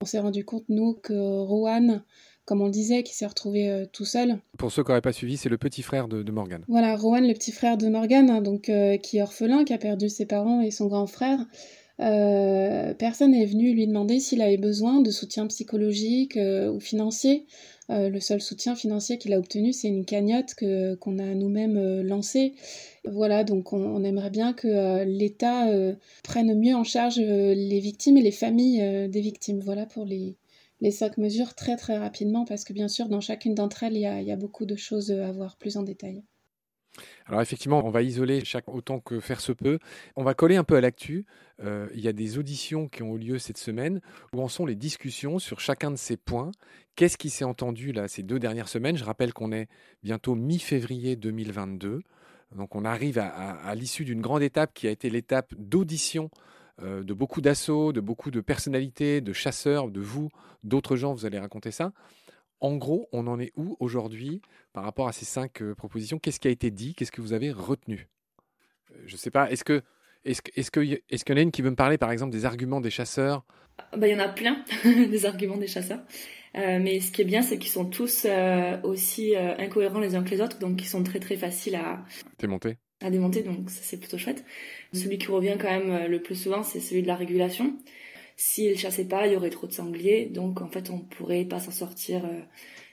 On 0.00 0.04
s'est 0.04 0.20
rendu 0.20 0.44
compte, 0.44 0.64
nous, 0.68 0.94
que 0.94 1.12
Rowan, 1.12 2.04
comme 2.44 2.60
on 2.60 2.66
le 2.66 2.70
disait, 2.70 3.02
qui 3.02 3.14
s'est 3.14 3.26
retrouvé 3.26 3.68
euh, 3.68 3.84
tout 3.92 4.04
seul. 4.04 4.38
Pour 4.58 4.70
ceux 4.70 4.84
qui 4.84 4.90
n'auraient 4.90 5.00
pas 5.00 5.12
suivi, 5.12 5.36
c'est 5.36 5.48
le 5.48 5.58
petit 5.58 5.82
frère 5.82 6.06
de, 6.06 6.30
Morgan. 6.30 6.64
Voilà, 6.68 6.94
Rowan, 6.94 7.26
le 7.26 7.34
petit 7.34 7.50
frère 7.50 7.76
de 7.76 7.88
Morgan, 7.88 8.30
hein, 8.30 8.42
donc, 8.42 8.70
qui 9.02 9.18
est 9.18 9.22
orphelin, 9.22 9.64
qui 9.64 9.72
a 9.72 9.78
perdu 9.78 10.08
ses 10.08 10.26
parents 10.26 10.60
et 10.60 10.70
son 10.70 10.86
grand 10.86 11.06
frère. 11.06 11.40
Personne 11.98 13.32
n'est 13.32 13.46
venu 13.46 13.72
lui 13.72 13.86
demander 13.86 14.20
s'il 14.20 14.42
avait 14.42 14.56
besoin 14.58 15.00
de 15.00 15.10
soutien 15.10 15.46
psychologique 15.46 16.38
ou 16.38 16.80
financier. 16.80 17.46
le 17.88 18.20
seul 18.20 18.40
soutien 18.40 18.74
financier 18.74 19.18
qu'il 19.18 19.32
a 19.32 19.38
obtenu, 19.38 19.72
c'est 19.72 19.88
une 19.88 20.04
cagnotte 20.04 20.54
qu'on 21.00 21.18
a 21.18 21.34
nous-mêmes 21.34 22.02
lancée 22.02 22.54
voilà, 23.06 23.44
donc 23.44 23.72
on, 23.72 24.02
aimerait 24.02 24.30
bien 24.30 24.52
que 24.52 24.68
euh, 24.68 25.04
l'État 25.04 25.68
euh, 25.68 25.94
prenne 26.24 26.58
mieux 26.58 26.74
en 26.74 26.84
charge 26.84 27.18
euh, 27.18 27.54
les 27.54 27.80
victimes 27.80 28.16
et 28.16 28.22
les 28.22 28.32
familles 28.32 29.08
des 29.08 29.20
victimes. 29.20 29.60
Voilà 29.60 29.86
pour 29.86 30.04
les, 30.04 30.36
cinq 30.90 31.18
mesures 31.18 31.54
très 31.54 31.76
très 31.76 31.96
rapidement, 31.96 32.44
parce 32.44 32.64
que 32.64 32.72
bien 32.72 32.88
sûr, 32.88 33.08
dans 33.08 33.20
chacune 33.20 33.54
d'entre 33.54 33.84
elles, 33.84 33.94
il 33.94 34.00
y, 34.00 34.32
a, 34.32 34.36
beaucoup 34.36 34.66
de 34.66 34.76
choses 34.76 35.10
à 35.12 35.32
voir 35.32 35.56
plus 35.56 35.76
en 35.76 35.82
détail. 35.82 36.22
Alors 37.26 37.42
effectivement, 37.42 37.84
on 37.84 37.90
va 37.90 38.02
isoler 38.02 38.42
autant 38.66 39.00
que 39.00 39.20
faire 39.20 39.40
se 39.40 39.52
peut. 39.52 39.78
On 40.16 40.24
va 40.24 40.34
coller 40.34 40.56
un 40.56 40.64
peu 40.64 40.76
à 40.76 40.80
l'actu. 40.80 41.26
Euh, 41.62 41.88
il 41.94 42.00
y 42.00 42.08
a 42.08 42.12
des 42.12 42.38
auditions 42.38 42.88
qui 42.88 43.02
ont 43.02 43.16
eu 43.16 43.18
lieu 43.18 43.38
cette 43.38 43.58
semaine. 43.58 44.00
Où 44.32 44.42
en 44.42 44.48
sont 44.48 44.66
les 44.66 44.76
discussions 44.76 45.38
sur 45.38 45.60
chacun 45.60 45.90
de 45.90 45.96
ces 45.96 46.16
points 46.16 46.52
Qu'est-ce 46.94 47.18
qui 47.18 47.28
s'est 47.28 47.44
entendu 47.44 47.92
là 47.92 48.08
ces 48.08 48.22
deux 48.22 48.38
dernières 48.38 48.68
semaines? 48.68 48.96
Je 48.96 49.04
rappelle 49.04 49.34
qu'on 49.34 49.52
est 49.52 49.68
bientôt 50.02 50.34
mi-février 50.34 51.16
2022. 51.16 52.00
Donc 52.54 52.74
on 52.74 52.84
arrive 52.84 53.18
à, 53.18 53.74
l'issue 53.74 54.04
d'une 54.04 54.20
grande 54.20 54.42
étape 54.42 54.72
qui 54.72 54.86
a 54.86 54.90
été 54.90 55.10
l'étape 55.10 55.52
d'audition 55.58 56.30
euh, 56.82 57.02
de 57.02 57.12
beaucoup 57.12 57.40
d'assauts, 57.40 57.92
de 57.92 58.00
beaucoup 58.00 58.30
de 58.30 58.40
personnalités, 58.40 59.20
de 59.20 59.32
chasseurs, 59.32 59.90
de 59.90 60.00
vous, 60.00 60.28
d'autres 60.62 60.96
gens, 60.96 61.12
vous 61.12 61.26
allez 61.26 61.38
raconter 61.38 61.70
ça. 61.70 61.92
En 62.66 62.78
gros, 62.78 63.08
on 63.12 63.28
en 63.28 63.38
est 63.38 63.52
où 63.54 63.76
aujourd'hui 63.78 64.42
par 64.72 64.82
rapport 64.82 65.06
à 65.06 65.12
ces 65.12 65.24
cinq 65.24 65.62
euh, 65.62 65.76
propositions? 65.76 66.18
Qu'est-ce 66.18 66.40
qui 66.40 66.48
a 66.48 66.50
été 66.50 66.72
dit? 66.72 66.96
Qu'est-ce 66.96 67.12
que 67.12 67.20
vous 67.20 67.32
avez 67.32 67.52
retenu? 67.52 68.08
Euh, 68.90 68.96
Je 69.06 69.12
ne 69.12 69.18
sais 69.18 69.30
pas, 69.30 69.48
est-ce 69.52 69.62
que 69.62 69.82
est-ce 70.24 70.40
est 70.56 70.70
qu'il 70.72 70.92
est 70.92 71.28
y 71.28 71.32
en 71.32 71.36
a 71.36 71.40
une 71.42 71.52
qui 71.52 71.62
veut 71.62 71.70
me 71.70 71.76
parler 71.76 71.96
par 71.96 72.10
exemple 72.10 72.32
des 72.32 72.44
arguments 72.44 72.80
des 72.80 72.90
chasseurs? 72.90 73.44
Bah, 73.96 74.08
Il 74.08 74.14
y 74.14 74.16
en 74.16 74.18
a 74.18 74.28
plein, 74.28 74.64
des 74.84 75.26
arguments 75.26 75.58
des 75.58 75.68
chasseurs. 75.68 76.00
mais 76.54 76.98
ce 76.98 77.12
qui 77.12 77.22
est 77.22 77.24
bien, 77.24 77.42
c'est 77.42 77.56
qu'ils 77.56 77.70
sont 77.70 77.84
tous 77.84 78.26
aussi 78.82 79.36
incohérents 79.36 80.00
les 80.00 80.16
uns 80.16 80.24
que 80.24 80.30
les 80.30 80.40
autres, 80.40 80.58
donc 80.58 80.82
ils 80.82 80.88
sont 80.88 81.04
très 81.04 81.20
très 81.20 81.36
faciles 81.36 81.76
à 81.76 82.04
démonter. 82.40 82.78
À 83.00 83.10
démonter, 83.10 83.44
donc 83.44 83.70
ça 83.70 83.82
c'est 83.82 83.98
plutôt 83.98 84.18
chouette. 84.18 84.44
Celui 84.92 85.18
qui 85.18 85.28
revient 85.28 85.56
quand 85.60 85.70
même 85.70 86.10
le 86.10 86.20
plus 86.20 86.34
souvent, 86.34 86.64
c'est 86.64 86.80
celui 86.80 87.02
de 87.02 87.06
la 87.06 87.14
régulation. 87.14 87.78
S'ils 88.36 88.78
chassaient 88.78 89.06
pas, 89.06 89.26
il 89.26 89.32
y 89.32 89.36
aurait 89.36 89.48
trop 89.48 89.66
de 89.66 89.72
sangliers, 89.72 90.26
donc 90.26 90.60
en 90.60 90.68
fait 90.68 90.90
on 90.90 90.98
pourrait 90.98 91.46
pas 91.46 91.58
s'en 91.58 91.70
sortir 91.70 92.26
euh, 92.26 92.40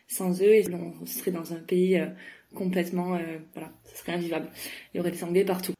sans 0.08 0.42
eux 0.42 0.54
et 0.54 0.66
on 0.74 1.06
serait 1.06 1.32
dans 1.32 1.54
un 1.54 1.60
pays 1.60 1.98
euh, 1.98 2.08
complètement, 2.56 3.16
euh, 3.16 3.40
voilà, 3.54 3.74
ce 3.84 3.98
serait 3.98 4.14
invivable. 4.14 4.50
Il 4.94 4.98
y 4.98 5.00
aurait 5.02 5.12
des 5.12 5.18
sangliers 5.18 5.44
partout. 5.44 5.74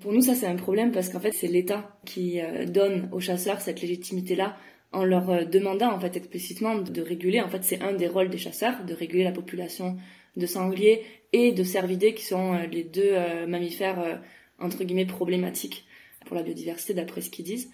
Pour 0.00 0.14
nous, 0.14 0.22
ça 0.22 0.34
c'est 0.34 0.46
un 0.46 0.56
problème 0.56 0.92
parce 0.92 1.10
qu'en 1.10 1.20
fait 1.20 1.32
c'est 1.32 1.46
l'État 1.46 2.00
qui 2.06 2.40
donne 2.68 3.08
aux 3.12 3.20
chasseurs 3.20 3.60
cette 3.60 3.82
légitimité-là 3.82 4.56
en 4.92 5.04
leur 5.04 5.46
demandant 5.46 5.92
en 5.92 6.00
fait 6.00 6.16
explicitement 6.16 6.76
de 6.76 7.02
réguler. 7.02 7.40
En 7.40 7.48
fait, 7.48 7.62
c'est 7.62 7.82
un 7.82 7.92
des 7.92 8.08
rôles 8.08 8.28
des 8.28 8.38
chasseurs 8.38 8.84
de 8.84 8.94
réguler 8.94 9.24
la 9.24 9.30
population 9.30 9.96
de 10.36 10.46
sangliers 10.46 11.02
et 11.32 11.52
de 11.52 11.62
cervidés 11.62 12.14
qui 12.14 12.24
sont 12.24 12.54
les 12.70 12.82
deux 12.82 13.14
mammifères 13.46 14.20
entre 14.58 14.82
guillemets 14.82 15.06
problématiques 15.06 15.86
pour 16.26 16.34
la 16.34 16.42
biodiversité 16.42 16.94
d'après 16.94 17.20
ce 17.20 17.30
qu'ils 17.30 17.44
disent. 17.44 17.70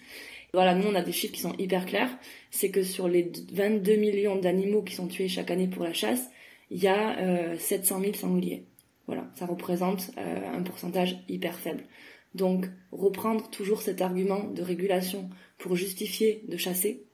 Voilà, 0.53 0.73
nous 0.73 0.87
on 0.87 0.95
a 0.95 1.01
des 1.01 1.11
chiffres 1.11 1.33
qui 1.33 1.41
sont 1.41 1.55
hyper 1.57 1.85
clairs. 1.85 2.11
C'est 2.51 2.71
que 2.71 2.83
sur 2.83 3.07
les 3.07 3.31
22 3.51 3.95
millions 3.95 4.35
d'animaux 4.35 4.81
qui 4.81 4.95
sont 4.95 5.07
tués 5.07 5.27
chaque 5.27 5.51
année 5.51 5.67
pour 5.67 5.83
la 5.83 5.93
chasse, 5.93 6.29
il 6.71 6.81
y 6.81 6.87
a 6.87 7.57
700 7.57 7.97
euh, 7.97 8.01
000 8.01 8.13
sangliers. 8.15 8.65
Voilà, 9.07 9.27
ça 9.35 9.45
représente 9.45 10.11
euh, 10.17 10.53
un 10.53 10.61
pourcentage 10.61 11.17
hyper 11.27 11.57
faible. 11.59 11.83
Donc 12.35 12.67
reprendre 12.91 13.49
toujours 13.49 13.81
cet 13.81 14.01
argument 14.01 14.43
de 14.43 14.61
régulation 14.61 15.29
pour 15.57 15.75
justifier 15.75 16.43
de 16.47 16.57
chasser, 16.57 17.05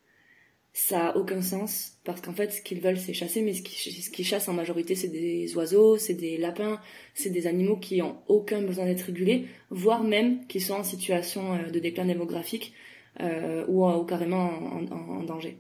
ça 0.74 1.08
a 1.08 1.16
aucun 1.16 1.42
sens 1.42 1.94
parce 2.04 2.20
qu'en 2.20 2.34
fait 2.34 2.52
ce 2.52 2.62
qu'ils 2.62 2.82
veulent 2.82 3.00
c'est 3.00 3.14
chasser 3.14 3.42
mais 3.42 3.54
ce 3.54 3.62
qu'ils 3.62 4.26
chassent 4.26 4.50
en 4.50 4.54
majorité 4.54 4.94
c'est 4.94 5.08
des 5.08 5.56
oiseaux, 5.56 5.98
c'est 5.98 6.16
des 6.16 6.38
lapins, 6.38 6.82
c'est 7.14 7.30
des 7.30 7.48
animaux 7.48 7.78
qui 7.78 8.02
ont 8.02 8.18
aucun 8.28 8.62
besoin 8.62 8.84
d'être 8.84 9.04
régulés, 9.04 9.46
voire 9.70 10.04
même 10.04 10.46
qui 10.48 10.60
sont 10.60 10.74
en 10.74 10.84
situation 10.84 11.54
euh, 11.54 11.70
de 11.70 11.80
déclin 11.80 12.04
démographique 12.04 12.74
euh, 13.22 13.66
ou, 13.68 14.04
carrément 14.04 14.50
en, 14.50 15.24
danger. 15.24 15.60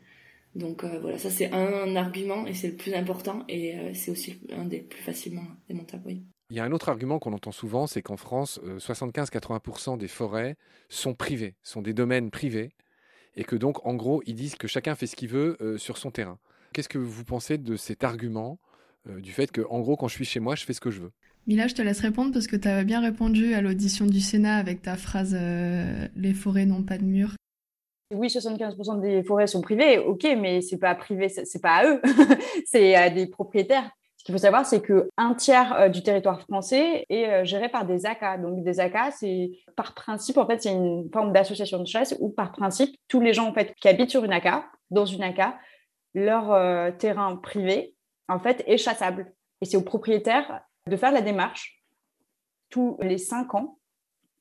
Donc 0.55 0.83
euh, 0.83 0.99
voilà, 0.99 1.17
ça 1.17 1.29
c'est 1.29 1.51
un 1.51 1.95
argument 1.95 2.45
et 2.45 2.53
c'est 2.53 2.69
le 2.69 2.75
plus 2.75 2.93
important 2.93 3.43
et 3.47 3.77
euh, 3.77 3.93
c'est 3.93 4.11
aussi 4.11 4.39
un 4.51 4.65
des 4.65 4.79
plus 4.79 5.01
facilement 5.01 5.45
démontables. 5.69 6.03
Oui. 6.05 6.23
Il 6.49 6.57
y 6.57 6.59
a 6.59 6.63
un 6.63 6.71
autre 6.71 6.89
argument 6.89 7.17
qu'on 7.17 7.33
entend 7.33 7.51
souvent, 7.51 7.87
c'est 7.87 8.01
qu'en 8.01 8.17
France, 8.17 8.59
75-80% 8.77 9.97
des 9.97 10.07
forêts 10.07 10.57
sont 10.89 11.13
privées, 11.13 11.55
sont 11.63 11.81
des 11.81 11.93
domaines 11.93 12.29
privés, 12.29 12.69
et 13.35 13.43
que 13.43 13.55
donc, 13.55 13.83
en 13.85 13.95
gros, 13.95 14.21
ils 14.27 14.35
disent 14.35 14.55
que 14.55 14.67
chacun 14.67 14.93
fait 14.93 15.07
ce 15.07 15.15
qu'il 15.15 15.29
veut 15.29 15.57
sur 15.79 15.97
son 15.97 16.11
terrain. 16.11 16.37
Qu'est-ce 16.71 16.87
que 16.87 16.99
vous 16.99 17.23
pensez 17.23 17.57
de 17.57 17.75
cet 17.75 18.03
argument, 18.03 18.59
du 19.07 19.31
fait 19.31 19.51
que, 19.51 19.61
en 19.71 19.79
gros, 19.79 19.95
quand 19.95 20.07
je 20.07 20.13
suis 20.13 20.25
chez 20.25 20.39
moi, 20.39 20.53
je 20.53 20.65
fais 20.65 20.73
ce 20.73 20.81
que 20.81 20.91
je 20.91 21.01
veux? 21.01 21.11
Mila, 21.47 21.67
je 21.67 21.73
te 21.73 21.81
laisse 21.81 21.99
répondre 21.99 22.31
parce 22.31 22.45
que 22.45 22.55
tu 22.55 22.67
avais 22.67 22.85
bien 22.85 23.01
répondu 23.01 23.55
à 23.55 23.61
l'audition 23.61 24.05
du 24.05 24.21
Sénat 24.21 24.57
avec 24.57 24.83
ta 24.83 24.97
phrase 24.97 25.35
Les 26.15 26.33
forêts 26.35 26.67
n'ont 26.67 26.83
pas 26.83 26.99
de 26.99 27.05
mur. 27.05 27.35
Oui, 28.11 28.27
75% 28.27 29.01
des 29.01 29.23
forêts 29.23 29.47
sont 29.47 29.61
privées, 29.61 29.97
ok, 29.97 30.23
mais 30.37 30.61
c'est 30.61 30.77
pas 30.77 30.93
privé, 30.93 31.27
c'est 31.27 31.61
pas 31.61 31.71
à 31.71 31.85
eux, 31.87 32.01
c'est 32.65 32.95
à 32.95 33.09
des 33.09 33.25
propriétaires. 33.25 33.89
Ce 34.17 34.23
qu'il 34.23 34.33
faut 34.33 34.41
savoir, 34.41 34.65
c'est 34.65 34.81
que 34.81 35.09
un 35.17 35.33
tiers 35.33 35.73
euh, 35.73 35.89
du 35.89 36.03
territoire 36.03 36.41
français 36.41 37.05
est 37.09 37.27
euh, 37.27 37.45
géré 37.45 37.69
par 37.69 37.85
des 37.85 38.05
ACA. 38.05 38.37
Donc 38.37 38.63
des 38.63 38.79
ACA, 38.79 39.11
c'est 39.11 39.51
par 39.75 39.93
principe, 39.93 40.37
en 40.37 40.45
fait, 40.45 40.61
c'est 40.61 40.71
une 40.71 41.09
forme 41.11 41.31
d'association 41.31 41.79
de 41.79 41.87
chasse 41.87 42.15
où 42.19 42.29
par 42.29 42.51
principe, 42.51 42.95
tous 43.07 43.21
les 43.21 43.33
gens 43.33 43.47
en 43.47 43.53
fait 43.53 43.73
qui 43.75 43.87
habitent 43.87 44.11
sur 44.11 44.23
une 44.23 44.33
ACA, 44.33 44.65
dans 44.91 45.05
une 45.05 45.23
ACA, 45.23 45.57
leur 46.13 46.51
euh, 46.53 46.91
terrain 46.91 47.35
privé, 47.35 47.93
en 48.27 48.39
fait, 48.39 48.63
est 48.67 48.77
chassable. 48.77 49.33
Et 49.61 49.65
c'est 49.65 49.77
aux 49.77 49.83
propriétaires 49.83 50.61
de 50.87 50.95
faire 50.95 51.11
la 51.11 51.21
démarche 51.21 51.83
tous 52.69 52.97
les 53.01 53.17
cinq 53.17 53.53
ans 53.55 53.77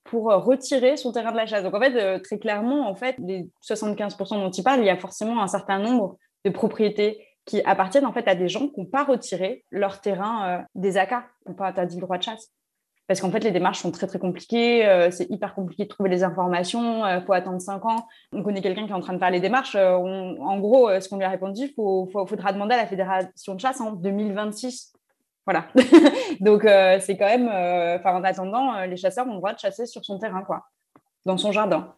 pour 0.04 0.30
euh, 0.30 0.38
retirer 0.38 0.96
son 0.96 1.12
terrain 1.12 1.32
de 1.32 1.37
la 1.37 1.46
chasse. 1.46 1.62
Donc 1.62 1.75
en 1.75 1.80
fait, 1.80 1.96
euh, 1.96 2.18
très 2.18 2.38
clairement, 2.38 2.88
en 2.88 2.94
fait, 2.94 3.16
les 3.18 3.49
75% 3.62 4.34
dont 4.34 4.50
il 4.50 4.62
parle, 4.62 4.80
il 4.80 4.87
y 4.87 4.90
a 4.90 4.96
forcément 4.96 5.42
un 5.42 5.49
certain 5.49 5.78
nombre 5.78 6.18
de 6.44 6.50
propriétés 6.50 7.26
qui 7.46 7.62
appartiennent 7.64 8.06
en 8.06 8.12
fait 8.12 8.28
à 8.28 8.34
des 8.34 8.49
gens 8.49 8.68
qui 8.68 8.80
n'ont 8.80 8.87
pas 8.87 9.04
retiré 9.04 9.64
leur 9.70 10.00
terrain 10.00 10.49
euh, 10.49 10.62
des 10.75 10.96
ACA, 10.96 11.25
qui 11.42 11.50
n'ont 11.50 11.56
pas 11.56 11.68
interdit 11.68 11.96
le 11.96 12.02
droit 12.02 12.18
de 12.18 12.23
chasse. 12.23 12.50
Parce 13.06 13.20
qu'en 13.20 13.30
fait, 13.30 13.40
les 13.40 13.50
démarches 13.50 13.80
sont 13.80 13.90
très 13.90 14.06
très 14.06 14.18
compliquées, 14.18 15.11
c'est 15.11 15.30
hyper 15.30 15.54
compliqué 15.54 15.84
de 15.84 15.90
trouver 15.90 16.08
les 16.08 16.25
informations, 16.25 17.06
il 17.06 17.23
faut 17.26 17.34
attendre 17.34 17.61
5 17.61 17.84
ans. 17.84 18.06
On 18.32 18.42
connaît 18.42 18.62
quelqu'un 18.62 18.87
qui 18.87 18.92
est 18.92 18.94
en 18.94 19.00
train 19.00 19.12
de 19.12 19.18
faire 19.18 19.30
les 19.30 19.40
démarches. 19.40 19.76
en 19.76 20.58
gros, 20.58 20.88
ce 20.88 21.06
qu'on 21.11 21.18
lui 21.18 21.25
a 21.25 21.28
répondu, 21.28 21.64
il 21.64 21.75
faudra 21.76 22.54
demander 22.54 22.73
à 22.73 22.78
la 22.78 22.87
Fédération 22.87 23.54
de 23.54 23.61
chasse 23.61 23.78
en 23.82 23.92
2026 23.92 24.94
voilà. 25.46 25.68
Donc, 26.40 26.64
euh, 26.64 26.98
c'est 27.00 27.16
quand 27.16 27.26
même. 27.26 27.48
Euh, 27.48 27.98
enfin, 27.98 28.14
en 28.14 28.24
attendant, 28.24 28.74
euh, 28.74 28.86
les 28.86 28.96
chasseurs 28.96 29.26
ont 29.26 29.32
le 29.32 29.36
droit 29.36 29.52
de 29.52 29.58
chasser 29.58 29.86
sur 29.86 30.04
son 30.04 30.18
terrain, 30.18 30.42
quoi, 30.42 30.70
dans 31.26 31.36
son 31.36 31.52
jardin. 31.52 31.94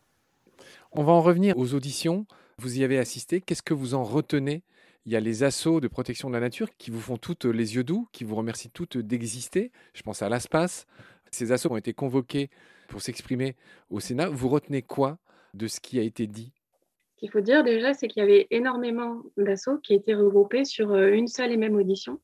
On 0.92 1.04
va 1.04 1.12
en 1.12 1.22
revenir 1.22 1.56
aux 1.56 1.74
auditions. 1.74 2.26
Vous 2.58 2.78
y 2.78 2.84
avez 2.84 2.98
assisté. 2.98 3.40
Qu'est-ce 3.40 3.62
que 3.62 3.74
vous 3.74 3.94
en 3.94 4.02
retenez? 4.02 4.62
Il 5.04 5.12
y 5.12 5.16
a 5.16 5.20
les 5.20 5.44
assauts 5.44 5.80
de 5.80 5.86
protection 5.86 6.28
de 6.28 6.34
la 6.34 6.40
nature 6.40 6.70
qui 6.76 6.90
vous 6.90 7.00
font 7.00 7.16
toutes 7.16 7.44
les 7.44 7.76
yeux 7.76 7.84
doux, 7.84 8.08
qui 8.10 8.24
vous 8.24 8.34
remercient 8.34 8.70
toutes 8.70 8.96
d'exister. 8.98 9.70
Je 9.94 10.02
pense 10.02 10.22
à 10.22 10.28
l'ASPAS. 10.28 10.86
Ces 11.30 11.52
assauts 11.52 11.70
ont 11.70 11.76
été 11.76 11.92
convoqués 11.92 12.50
pour 12.88 13.00
s'exprimer 13.00 13.54
au 13.90 14.00
Sénat. 14.00 14.28
Vous 14.28 14.48
retenez 14.48 14.82
quoi 14.82 15.18
de 15.54 15.68
ce 15.68 15.78
qui 15.78 16.00
a 16.00 16.02
été 16.02 16.26
dit? 16.26 16.52
Ce 17.14 17.20
qu'il 17.20 17.30
faut 17.30 17.40
dire 17.40 17.62
déjà, 17.62 17.94
c'est 17.94 18.08
qu'il 18.08 18.20
y 18.20 18.24
avait 18.24 18.48
énormément 18.50 19.22
d'assauts 19.36 19.78
qui 19.78 19.94
étaient 19.94 20.14
regroupés 20.14 20.64
sur 20.64 20.94
une 20.96 21.28
seule 21.28 21.52
et 21.52 21.56
même 21.56 21.76
audition 21.76 22.18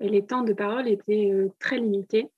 et 0.00 0.08
les 0.08 0.24
temps 0.24 0.42
de 0.42 0.52
parole 0.52 0.88
étaient 0.88 1.30
euh, 1.32 1.48
très 1.58 1.78
limités. 1.78 2.28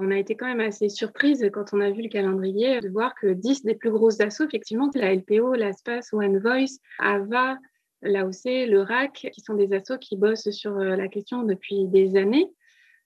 On 0.00 0.10
a 0.10 0.18
été 0.18 0.36
quand 0.36 0.46
même 0.46 0.60
assez 0.60 0.88
surprise 0.88 1.48
quand 1.52 1.72
on 1.72 1.80
a 1.80 1.90
vu 1.90 2.02
le 2.02 2.08
calendrier 2.08 2.80
de 2.80 2.88
voir 2.88 3.14
que 3.16 3.26
10 3.26 3.64
des 3.64 3.74
plus 3.74 3.90
grosses 3.90 4.20
assos, 4.20 4.44
effectivement, 4.44 4.90
la 4.94 5.12
LPO, 5.12 5.54
l'ASPAS, 5.54 6.10
One 6.12 6.38
Voice, 6.38 6.78
AVA, 7.00 7.58
l'AOC, 8.02 8.44
le 8.44 8.82
RAC, 8.82 9.28
qui 9.32 9.40
sont 9.40 9.54
des 9.54 9.72
assos 9.72 9.98
qui 9.98 10.16
bossent 10.16 10.50
sur 10.50 10.76
euh, 10.76 10.94
la 10.94 11.08
question 11.08 11.42
depuis 11.42 11.86
des 11.86 12.16
années, 12.16 12.52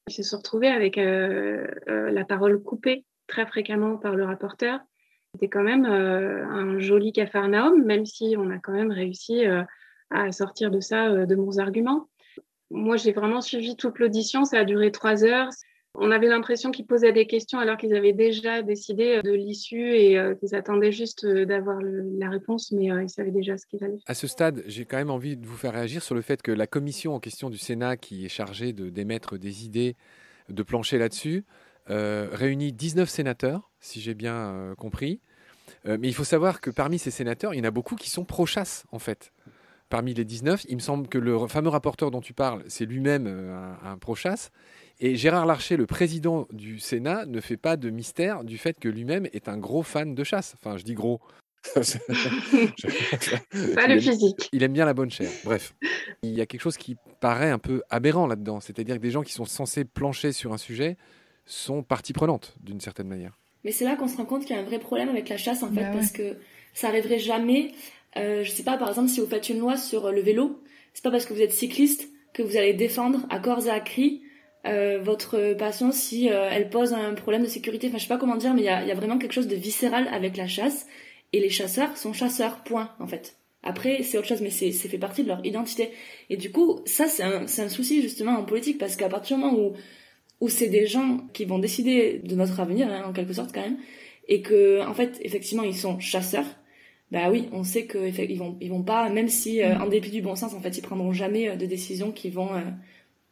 se 0.09 0.23
sont 0.23 0.39
retrouvés 0.39 0.69
avec 0.69 0.99
euh, 0.99 1.65
la 1.87 2.25
parole 2.25 2.61
coupée 2.63 3.07
très 3.29 3.47
fréquemment 3.47 3.97
par 3.97 4.17
le 4.17 4.25
rapporteur. 4.25 4.81
C'était 5.33 5.49
quand 5.49 5.63
même 5.63 5.87
un 5.87 6.79
joli 6.79 7.13
cafarnaum, 7.13 7.83
même 7.85 8.05
si 8.05 8.35
on 8.37 8.51
a 8.51 8.59
quand 8.59 8.73
même 8.73 8.91
réussi 8.91 9.45
à 10.11 10.33
sortir 10.33 10.71
de 10.71 10.81
ça 10.81 11.25
de 11.25 11.35
bons 11.35 11.59
arguments. 11.59 12.11
Moi, 12.73 12.97
j'ai 12.97 13.13
vraiment 13.13 13.41
suivi 13.41 13.77
toute 13.77 13.99
l'audition. 13.99 14.45
Ça 14.45 14.59
a 14.59 14.65
duré 14.65 14.91
trois 14.91 15.25
heures. 15.25 15.51
On 15.95 16.11
avait 16.11 16.27
l'impression 16.27 16.71
qu'ils 16.71 16.87
posaient 16.87 17.13
des 17.13 17.27
questions 17.27 17.59
alors 17.59 17.77
qu'ils 17.77 17.95
avaient 17.95 18.15
déjà 18.15 18.63
décidé 18.63 19.21
de 19.23 19.33
l'issue 19.33 19.95
et 19.95 20.19
euh, 20.19 20.35
qu'ils 20.35 20.55
attendaient 20.55 20.91
juste 20.91 21.25
euh, 21.25 21.45
d'avoir 21.45 21.79
la 21.83 22.31
réponse, 22.31 22.73
mais 22.73 22.91
euh, 22.91 23.03
ils 23.03 23.11
savaient 23.11 23.31
déjà 23.31 23.59
ce 23.59 23.67
qu'ils 23.67 23.85
allaient 23.85 23.99
faire. 23.99 24.05
À 24.07 24.15
ce 24.15 24.27
stade, 24.27 24.63
j'ai 24.67 24.87
quand 24.87 24.97
même 24.97 25.11
envie 25.11 25.37
de 25.37 25.47
vous 25.47 25.57
faire 25.57 25.75
réagir 25.75 26.03
sur 26.03 26.15
le 26.15 26.23
fait 26.23 26.41
que 26.41 26.51
la 26.51 26.67
commission 26.67 27.15
en 27.15 27.21
question 27.21 27.51
du 27.51 27.59
Sénat, 27.59 27.99
qui 27.99 28.25
est 28.25 28.31
chargée 28.31 28.73
de 28.73 28.89
d'émettre 28.89 29.37
des 29.37 29.67
idées, 29.67 29.97
de 30.49 30.63
plancher 30.63 30.97
là-dessus, 30.97 31.45
réunit 31.87 32.73
19 32.73 33.09
sénateurs, 33.09 33.71
si 33.81 34.01
j'ai 34.01 34.15
bien 34.15 34.75
compris. 34.79 35.21
mais 35.85 36.09
il 36.09 36.15
faut 36.15 36.25
savoir 36.25 36.61
que 36.61 36.71
parmi 36.71 36.99
ces 36.99 37.11
sénateurs, 37.11 37.55
il 37.55 37.59
y 37.59 37.61
en 37.61 37.65
a 37.65 37.71
beaucoup 37.71 37.97
qui 37.97 38.09
sont 38.09 38.25
pro-chasse, 38.25 38.85
en 38.93 38.99
fait 38.99 39.33
parmi 39.93 40.15
les 40.15 40.25
19, 40.25 40.65
il 40.71 40.77
me 40.77 40.81
semble 40.81 41.07
que 41.07 41.19
le 41.19 41.47
fameux 41.49 41.69
rapporteur 41.69 42.11
dont 42.11 42.23
tu 42.23 42.33
parles, 42.33 42.65
c'est 42.67 42.87
lui-même 42.87 43.27
euh, 43.27 43.75
un, 43.85 43.99
pro-chasse. 43.99 44.51
Et 45.01 45.17
Gérard 45.17 45.45
Larcher, 45.45 45.77
le 45.77 45.85
président 45.85 46.49
du 46.51 46.79
Sénat, 46.79 47.27
ne 47.27 47.43
fait 47.43 47.59
pas 47.59 47.77
de 47.77 47.91
mystère 47.91 48.43
du 48.43 48.57
fait 48.57 48.81
que 48.81 48.89
lui-même 48.89 49.27
est 49.35 49.49
un 49.49 49.59
gros 49.59 49.83
fan 49.83 50.15
de 50.15 50.25
chasse. 50.25 50.55
Enfin, 50.57 50.79
je 50.79 50.85
dis 50.85 50.95
gros. 50.95 51.21
pas 51.75 51.83
le 53.87 54.01
physique. 54.01 54.49
Il 54.53 54.63
aime 54.63 54.73
bien 54.73 54.87
la 54.87 54.95
bonne 54.95 55.11
chair. 55.11 55.31
Bref, 55.45 55.75
il 56.23 56.31
y 56.31 56.41
a 56.41 56.47
quelque 56.47 56.63
chose 56.63 56.79
qui 56.79 56.97
paraît 57.21 57.51
un 57.51 57.59
peu 57.59 57.83
aberrant 57.91 58.27
là-dedans. 58.27 58.61
C'est-à-dire 58.61 58.97
que 58.97 59.03
des 59.03 59.11
gens 59.11 59.23
qui 59.23 59.35
sont 59.35 59.45
censés 59.45 59.85
plancher 59.85 60.33
sur 60.33 60.55
un 60.55 60.59
sujet 60.59 60.97
sont 61.45 61.83
partie 61.83 62.15
prenante 62.15 62.55
d'une 62.63 62.81
certaine 62.81 63.09
manière. 63.09 63.39
Mais 63.63 63.73
c'est 63.73 63.85
là 63.85 63.97
qu'on 63.97 64.09
se 64.09 64.17
rend 64.17 64.25
compte 64.25 64.47
qu'il 64.47 64.57
y 64.57 64.59
a 64.59 64.63
un 64.63 64.65
vrai 64.65 64.79
problème 64.79 65.11
avec 65.11 65.29
la 65.29 65.37
chasse 65.37 65.63
en 65.63 65.71
fait, 65.71 65.83
bah 65.83 65.91
parce 65.93 66.13
que 66.13 66.39
ça 66.73 66.89
arriverait 66.89 67.19
jamais. 67.19 67.73
Euh, 68.17 68.45
je 68.45 68.51
sais 68.51 68.63
pas, 68.63 68.77
par 68.77 68.89
exemple, 68.89 69.09
si 69.09 69.21
vous 69.21 69.27
faites 69.27 69.49
une 69.49 69.59
loi 69.59 69.77
sur 69.77 70.11
le 70.11 70.21
vélo, 70.21 70.63
c'est 70.95 71.03
pas 71.03 71.11
parce 71.11 71.27
que 71.27 71.33
vous 71.33 71.43
êtes 71.43 71.53
cycliste 71.53 72.09
que 72.35 72.43
vous 72.43 72.57
allez 72.57 72.75
défendre 72.75 73.27
à 73.31 73.39
corps 73.39 73.67
et 73.67 73.71
à 73.71 73.81
cri 73.81 74.23
euh, 74.67 75.01
votre 75.03 75.55
passion 75.55 75.93
si 75.93 76.31
euh, 76.31 76.49
elle 76.51 76.71
pose 76.71 76.93
un 76.93 77.15
problème 77.15 77.43
de 77.43 77.49
sécurité. 77.49 77.89
Enfin, 77.89 77.99
je 77.99 78.03
sais 78.03 78.09
pas 78.09 78.19
comment 78.19 78.37
dire, 78.37 78.55
mais 78.55 78.63
il 78.63 78.67
y 78.67 78.69
a, 78.69 78.85
y 78.85 78.91
a, 78.91 78.95
vraiment 78.95 79.19
quelque 79.19 79.33
chose 79.33 79.49
de 79.49 79.57
viscéral 79.57 80.09
avec 80.13 80.37
la 80.37 80.47
chasse. 80.47 80.87
Et 81.33 81.41
les 81.41 81.51
chasseurs 81.51 81.97
sont 81.97 82.13
chasseurs, 82.13 82.63
point, 82.63 82.91
en 83.01 83.07
fait. 83.07 83.37
Après, 83.63 84.03
c'est 84.03 84.19
autre 84.19 84.29
chose, 84.29 84.43
mais 84.43 84.51
c'est 84.51 84.73
fait 84.73 84.99
partie 84.99 85.23
de 85.23 85.29
leur 85.29 85.45
identité. 85.47 85.91
Et 86.29 86.37
du 86.37 86.51
coup, 86.51 86.81
ça, 86.85 87.07
c'est 87.07 87.23
un, 87.23 87.45
un 87.45 87.69
souci 87.69 88.03
justement 88.03 88.33
en 88.33 88.45
politique, 88.45 88.79
parce 88.79 88.97
qu'à 88.97 89.09
partir 89.09 89.37
du 89.37 89.43
moment 89.45 89.59
où 89.59 89.73
où 90.43 90.49
c'est 90.49 90.67
des 90.67 90.89
gens 90.89 91.19
qui 91.33 91.45
vont 91.45 91.61
décider 91.61 92.21
de 92.25 92.35
notre 92.35 92.59
avenir, 92.59 92.89
hein, 92.91 93.05
en 93.07 93.13
quelque 93.13 93.33
sorte 93.33 93.53
quand 93.55 93.61
même, 93.63 93.79
et 94.27 94.43
que 94.43 94.85
en 94.85 94.93
fait, 94.93 95.21
effectivement, 95.23 95.63
ils 95.63 95.77
sont 95.77 96.01
chasseurs. 96.01 96.47
Bah 97.13 97.29
oui, 97.31 97.51
on 97.53 97.63
sait 97.63 97.87
qu'ils 97.87 98.39
vont, 98.39 98.57
vont 98.59 98.83
pas, 98.83 99.11
même 99.11 99.29
si 99.29 99.63
euh, 99.63 99.77
en 99.77 99.87
dépit 99.87 100.11
du 100.11 100.23
bon 100.23 100.35
sens, 100.35 100.55
en 100.55 100.61
fait, 100.61 100.79
ils 100.79 100.83
prendront 100.83 101.13
jamais 101.13 101.51
euh, 101.51 101.57
de 101.57 101.67
décisions 101.67 102.11
qui 102.11 102.31
vont 102.31 102.55
euh, 102.55 102.63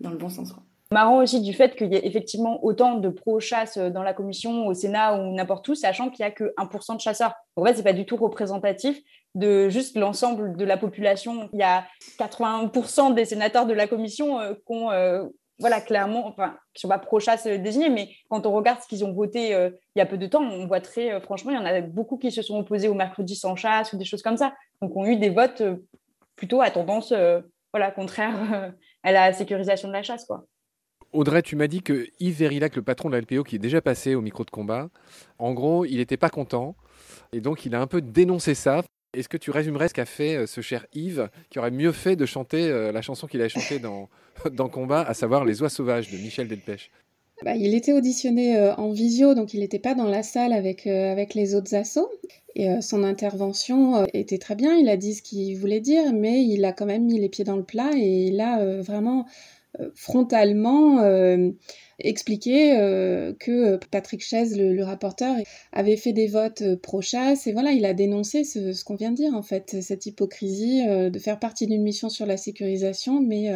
dans 0.01 0.11
le 0.11 0.19
bon 0.19 0.29
sens. 0.29 0.53
Marrant 0.93 1.23
aussi 1.23 1.41
du 1.41 1.55
fait 1.55 1.75
qu'il 1.75 1.91
y 1.91 1.97
ait 1.97 2.07
effectivement 2.07 2.63
autant 2.63 2.97
de 2.99 3.09
pro-chasse 3.09 3.79
dans 3.79 4.03
la 4.03 4.13
commission, 4.13 4.67
au 4.67 4.75
Sénat 4.75 5.17
ou 5.17 5.35
n'importe 5.35 5.67
où, 5.69 5.75
sachant 5.75 6.11
qu'il 6.11 6.25
y 6.25 6.27
a 6.27 6.31
que 6.31 6.53
1% 6.59 6.97
de 6.97 7.01
chasseurs. 7.01 7.33
En 7.57 7.65
fait, 7.65 7.75
c'est 7.75 7.83
pas 7.83 7.95
du 7.95 8.05
tout 8.05 8.17
représentatif 8.17 9.01
de 9.35 9.71
juste 9.71 9.97
l'ensemble 9.97 10.59
de 10.59 10.65
la 10.65 10.77
population. 10.77 11.49
Il 11.55 11.61
y 11.61 11.63
a 11.63 11.87
80% 12.19 13.15
des 13.15 13.25
sénateurs 13.25 13.65
de 13.65 13.73
la 13.73 13.87
commission 13.87 14.41
qui 14.67 14.73
ont 14.75 14.91
voilà, 15.61 15.81
clairement, 15.81 16.27
enfin, 16.27 16.57
qui 16.75 16.81
sont 16.81 16.89
pas 16.89 16.99
pro-chasse 16.99 17.47
désignés, 17.47 17.91
mais 17.91 18.09
quand 18.29 18.47
on 18.47 18.53
regarde 18.53 18.81
ce 18.81 18.89
qu'ils 18.89 19.05
ont 19.05 19.13
voté 19.13 19.55
euh, 19.55 19.71
il 19.95 19.99
y 19.99 20.03
a 20.03 20.07
peu 20.07 20.17
de 20.17 20.27
temps, 20.27 20.43
on 20.43 20.67
voit 20.67 20.81
très, 20.81 21.13
euh, 21.13 21.21
franchement, 21.21 21.51
il 21.51 21.57
y 21.57 21.59
en 21.59 21.67
a 21.67 21.81
beaucoup 21.83 22.17
qui 22.17 22.33
se 22.33 22.43
sont 22.43 22.59
opposés 22.59 22.89
au 22.89 22.95
mercredi 22.95 23.37
sans 23.37 23.55
chasse 23.57 23.93
ou 23.93 23.99
des 23.99 24.07
choses 24.07 24.23
comme 24.23 24.39
ça. 24.39 24.55
Donc, 24.81 24.97
ont 24.97 25.07
eu 25.07 25.17
des 25.17 25.29
votes 25.29 25.61
euh, 25.61 25.77
plutôt 26.35 26.63
à 26.63 26.71
tendance, 26.71 27.13
voilà, 27.73 27.91
contraire 27.91 28.73
à 29.03 29.13
la 29.13 29.33
sécurisation 29.35 29.89
de 29.89 29.93
la 29.93 30.03
chasse, 30.03 30.25
quoi. 30.25 30.47
Audrey, 31.13 31.43
tu 31.43 31.57
m'as 31.57 31.67
dit 31.67 31.83
que 31.83 32.07
Yves 32.21 32.39
Verillac, 32.39 32.77
le 32.77 32.83
patron 32.83 33.11
de 33.11 33.15
la 33.17 33.21
LPO, 33.21 33.43
qui 33.43 33.57
est 33.57 33.59
déjà 33.59 33.83
passé 33.83 34.15
au 34.15 34.23
micro 34.23 34.45
de 34.45 34.51
combat, 34.51 34.89
en 35.39 35.53
gros, 35.53 35.85
il 35.85 35.97
n'était 35.97 36.17
pas 36.17 36.31
content. 36.31 36.77
Et 37.33 37.41
donc, 37.41 37.67
il 37.67 37.75
a 37.75 37.81
un 37.81 37.87
peu 37.87 38.01
dénoncé 38.01 38.55
ça. 38.55 38.83
Est-ce 39.13 39.29
que 39.29 39.37
tu 39.37 39.51
résumerais 39.51 39.89
ce 39.89 39.95
qu'a 39.95 40.07
fait 40.07 40.47
ce 40.47 40.61
cher 40.61 40.87
Yves, 40.95 41.29
qui 41.51 41.59
aurait 41.59 41.71
mieux 41.71 41.93
fait 41.93 42.17
de 42.17 42.27
chanter 42.27 42.69
la 42.93 43.03
chanson 43.03 43.27
qu'il 43.27 43.43
a 43.43 43.49
chantée 43.49 43.79
dans 43.79 44.09
dans 44.53 44.69
Combat, 44.69 45.03
à 45.03 45.15
savoir 45.15 45.45
Les 45.45 45.63
Oies 45.63 45.69
Sauvages 45.69 46.11
de 46.11 46.17
Michel 46.17 46.49
Delpech? 46.49 46.91
Bah, 47.43 47.57
il 47.57 47.75
était 47.75 47.95
auditionné 47.95 48.57
euh, 48.57 48.75
en 48.75 48.91
visio, 48.91 49.35
donc 49.35 49.55
il 49.55 49.61
n'était 49.61 49.79
pas 49.79 49.95
dans 49.95 50.09
la 50.09 50.23
salle 50.23 50.53
avec, 50.53 50.87
euh, 50.87 51.11
avec 51.11 51.35
les 51.35 51.55
autres 51.55 51.75
assos. 51.75 52.11
Et 52.55 52.69
euh, 52.69 52.81
son 52.83 53.03
intervention 53.03 54.05
était 54.13 54.39
très 54.39 54.57
bien, 54.57 54.75
il 54.77 54.89
a 54.89 54.97
dit 54.97 55.15
ce 55.15 55.23
qu'il 55.23 55.57
voulait 55.57 55.81
dire, 55.81 56.13
mais 56.13 56.45
il 56.45 56.65
a 56.65 56.73
quand 56.73 56.85
même 56.85 57.07
mis 57.07 57.19
les 57.19 57.29
pieds 57.29 57.45
dans 57.45 57.57
le 57.57 57.65
plat 57.65 57.91
et 57.95 58.27
il 58.27 58.41
a 58.41 58.83
vraiment 58.83 59.25
frontalement 59.95 60.99
expliqué 62.07 62.71
que 63.39 63.77
Patrick 63.91 64.23
Chaise, 64.23 64.57
le, 64.59 64.83
rapporteur, 64.83 65.37
avait 65.73 65.97
fait 65.97 66.13
des 66.13 66.27
votes 66.27 66.77
pro-chasse. 66.77 67.47
Et 67.47 67.53
voilà, 67.53 67.73
il 67.73 67.85
a 67.85 67.95
dénoncé 67.95 68.45
ce, 68.45 68.85
qu'on 68.85 68.97
vient 68.97 69.11
de 69.11 69.17
dire, 69.17 69.35
en 69.35 69.43
fait, 69.43 69.81
cette 69.83 70.07
hypocrisie 70.07 70.87
de 70.87 71.19
faire 71.19 71.39
partie 71.39 71.67
d'une 71.67 71.83
mission 71.83 72.09
sur 72.09 72.27
la 72.27 72.37
sécurisation, 72.37 73.21
mais 73.21 73.51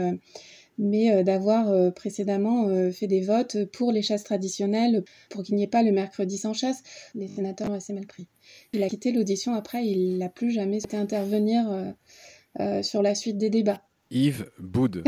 mais 0.78 1.12
euh, 1.12 1.22
d'avoir 1.22 1.70
euh, 1.70 1.90
précédemment 1.90 2.68
euh, 2.68 2.90
fait 2.90 3.06
des 3.06 3.20
votes 3.20 3.64
pour 3.66 3.92
les 3.92 4.02
chasses 4.02 4.24
traditionnelles, 4.24 5.04
pour 5.30 5.42
qu'il 5.42 5.54
n'y 5.56 5.62
ait 5.62 5.68
pas 5.68 5.82
le 5.82 5.92
mercredi 5.92 6.38
sans 6.38 6.52
chasse. 6.52 6.82
Les 7.14 7.28
sénateurs 7.28 7.70
ont 7.70 7.74
assez 7.74 7.92
mal 7.92 8.06
pris. 8.06 8.28
Il 8.72 8.82
a 8.82 8.88
quitté 8.88 9.12
l'audition 9.12 9.54
après, 9.54 9.86
il 9.86 10.18
n'a 10.18 10.28
plus 10.28 10.50
jamais 10.50 10.78
été 10.78 10.96
intervenir 10.96 11.94
sur 12.82 13.02
la 13.02 13.14
suite 13.14 13.38
des 13.38 13.50
débats. 13.50 13.82
Yves 14.10 14.50
Boud. 14.58 15.02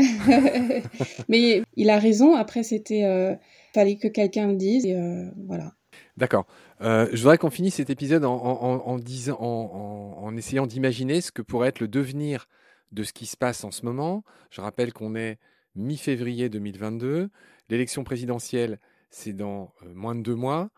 mais 1.29 1.63
il 1.75 1.89
a 1.89 1.99
raison, 1.99 2.35
après 2.35 2.63
c'était... 2.63 3.37
fallait 3.73 3.97
que 3.97 4.07
quelqu'un 4.07 4.47
le 4.47 4.55
dise, 4.55 4.85
et 4.85 4.97
voilà. 5.45 5.73
D'accord. 6.17 6.45
je 6.81 7.15
voudrais 7.15 7.37
qu'on 7.37 7.49
finisse 7.49 7.75
cet 7.75 7.89
épisode 7.89 8.25
en, 8.25 8.35
en, 8.35 8.97
disant, 8.97 9.37
en 9.39 10.35
essayant 10.35 10.67
d'imaginer 10.67 11.21
ce 11.21 11.31
que 11.31 11.41
pourrait 11.41 11.69
être 11.69 11.79
le 11.79 11.87
devenir 11.87 12.47
de 12.91 13.03
ce 13.03 13.13
qui 13.13 13.25
se 13.25 13.37
passe 13.37 13.63
en 13.63 13.71
ce 13.71 13.85
moment. 13.85 14.23
Je 14.49 14.61
rappelle 14.61 14.93
qu'on 14.93 15.15
est 15.15 15.37
mi-février 15.75 16.49
2022. 16.49 17.29
L'élection 17.69 18.03
présidentielle, 18.03 18.79
c'est 19.09 19.33
dans 19.33 19.73
euh, 19.83 19.93
moins 19.93 20.15
de 20.15 20.21
deux 20.21 20.35
mois. 20.35 20.69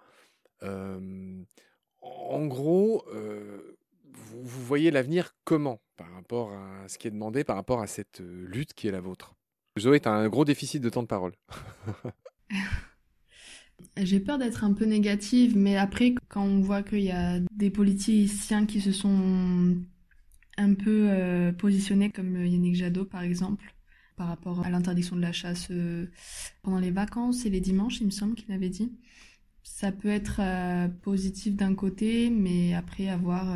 en 0.62 2.46
gros, 2.48 3.06
euh, 4.16 4.42
vous, 4.44 4.66
voyez 4.66 4.92
l'avenir 4.92 5.36
comment 5.44 5.82
par 5.98 6.12
rapport 6.14 6.54
à 6.54 6.88
ce 6.88 6.98
qui 6.98 7.08
est 7.08 7.12
demandé, 7.12 7.44
par 7.44 7.56
rapport 7.56 7.82
à 7.82 7.88
cette 7.88 8.22
euh, 8.22 8.46
lutte 8.48 8.74
qui 8.74 8.88
est 8.88 8.92
la 8.92 9.02
vôtre? 9.02 9.36
Zoé, 9.78 10.00
tu 10.00 10.08
as 10.10 10.14
un 10.14 10.28
gros 10.30 10.46
déficit 10.46 10.82
de 10.82 10.90
temps 10.90 11.04
de 11.04 11.08
parole. 11.08 11.34
J'ai 13.98 14.20
peur 14.20 14.38
d'être 14.38 14.64
un 14.64 14.74
peu 14.74 14.86
négative, 14.86 15.56
mais 15.56 15.78
après, 15.78 16.16
quand 16.28 16.44
on 16.44 16.62
voit 16.62 16.84
qu'il 16.84 17.02
y 17.02 17.12
a 17.12 17.40
des 17.54 17.70
politiciens 17.70 18.66
qui 18.66 18.82
se 18.82 18.92
sont 18.92 19.78
un 20.58 20.74
peu 20.74 21.54
positionnés 21.58 22.10
comme 22.10 22.46
Yannick 22.46 22.76
Jadot, 22.76 23.06
par 23.06 23.22
exemple, 23.22 23.74
par 24.20 24.28
rapport 24.28 24.66
à 24.66 24.70
l'interdiction 24.70 25.16
de 25.16 25.22
la 25.22 25.32
chasse 25.32 25.70
euh, 25.72 26.08
pendant 26.62 26.80
les 26.80 26.92
vacances 26.92 27.46
et 27.46 27.50
les 27.50 27.62
dimanches, 27.62 28.02
il 28.02 28.06
me 28.06 28.12
semble 28.12 28.36
qu'il 28.36 28.52
avait 28.52 28.70
dit. 28.70 28.92
Ça 29.64 29.94
peut 29.94 30.10
être 30.10 30.42
euh, 30.42 30.90
positif 30.90 31.56
d'un 31.56 31.74
côté, 31.74 32.30
mais 32.30 32.74
après 32.74 33.08
avoir 33.08 33.50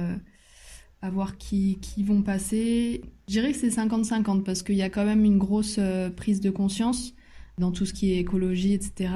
à 1.04 1.10
voir 1.10 1.30
euh, 1.30 1.36
qui, 1.38 1.78
qui 1.82 2.04
vont 2.04 2.24
passer. 2.24 3.02
Je 3.28 3.34
dirais 3.34 3.52
que 3.52 3.58
c'est 3.58 3.70
50-50 3.70 4.44
parce 4.44 4.64
qu'il 4.64 4.76
y 4.76 4.82
a 4.82 4.90
quand 4.90 5.06
même 5.06 5.24
une 5.24 5.38
grosse 5.38 5.80
prise 6.18 6.42
de 6.42 6.50
conscience 6.50 7.14
dans 7.58 7.72
tout 7.72 7.86
ce 7.86 7.94
qui 7.94 8.12
est 8.12 8.18
écologie, 8.18 8.74
etc. 8.74 9.12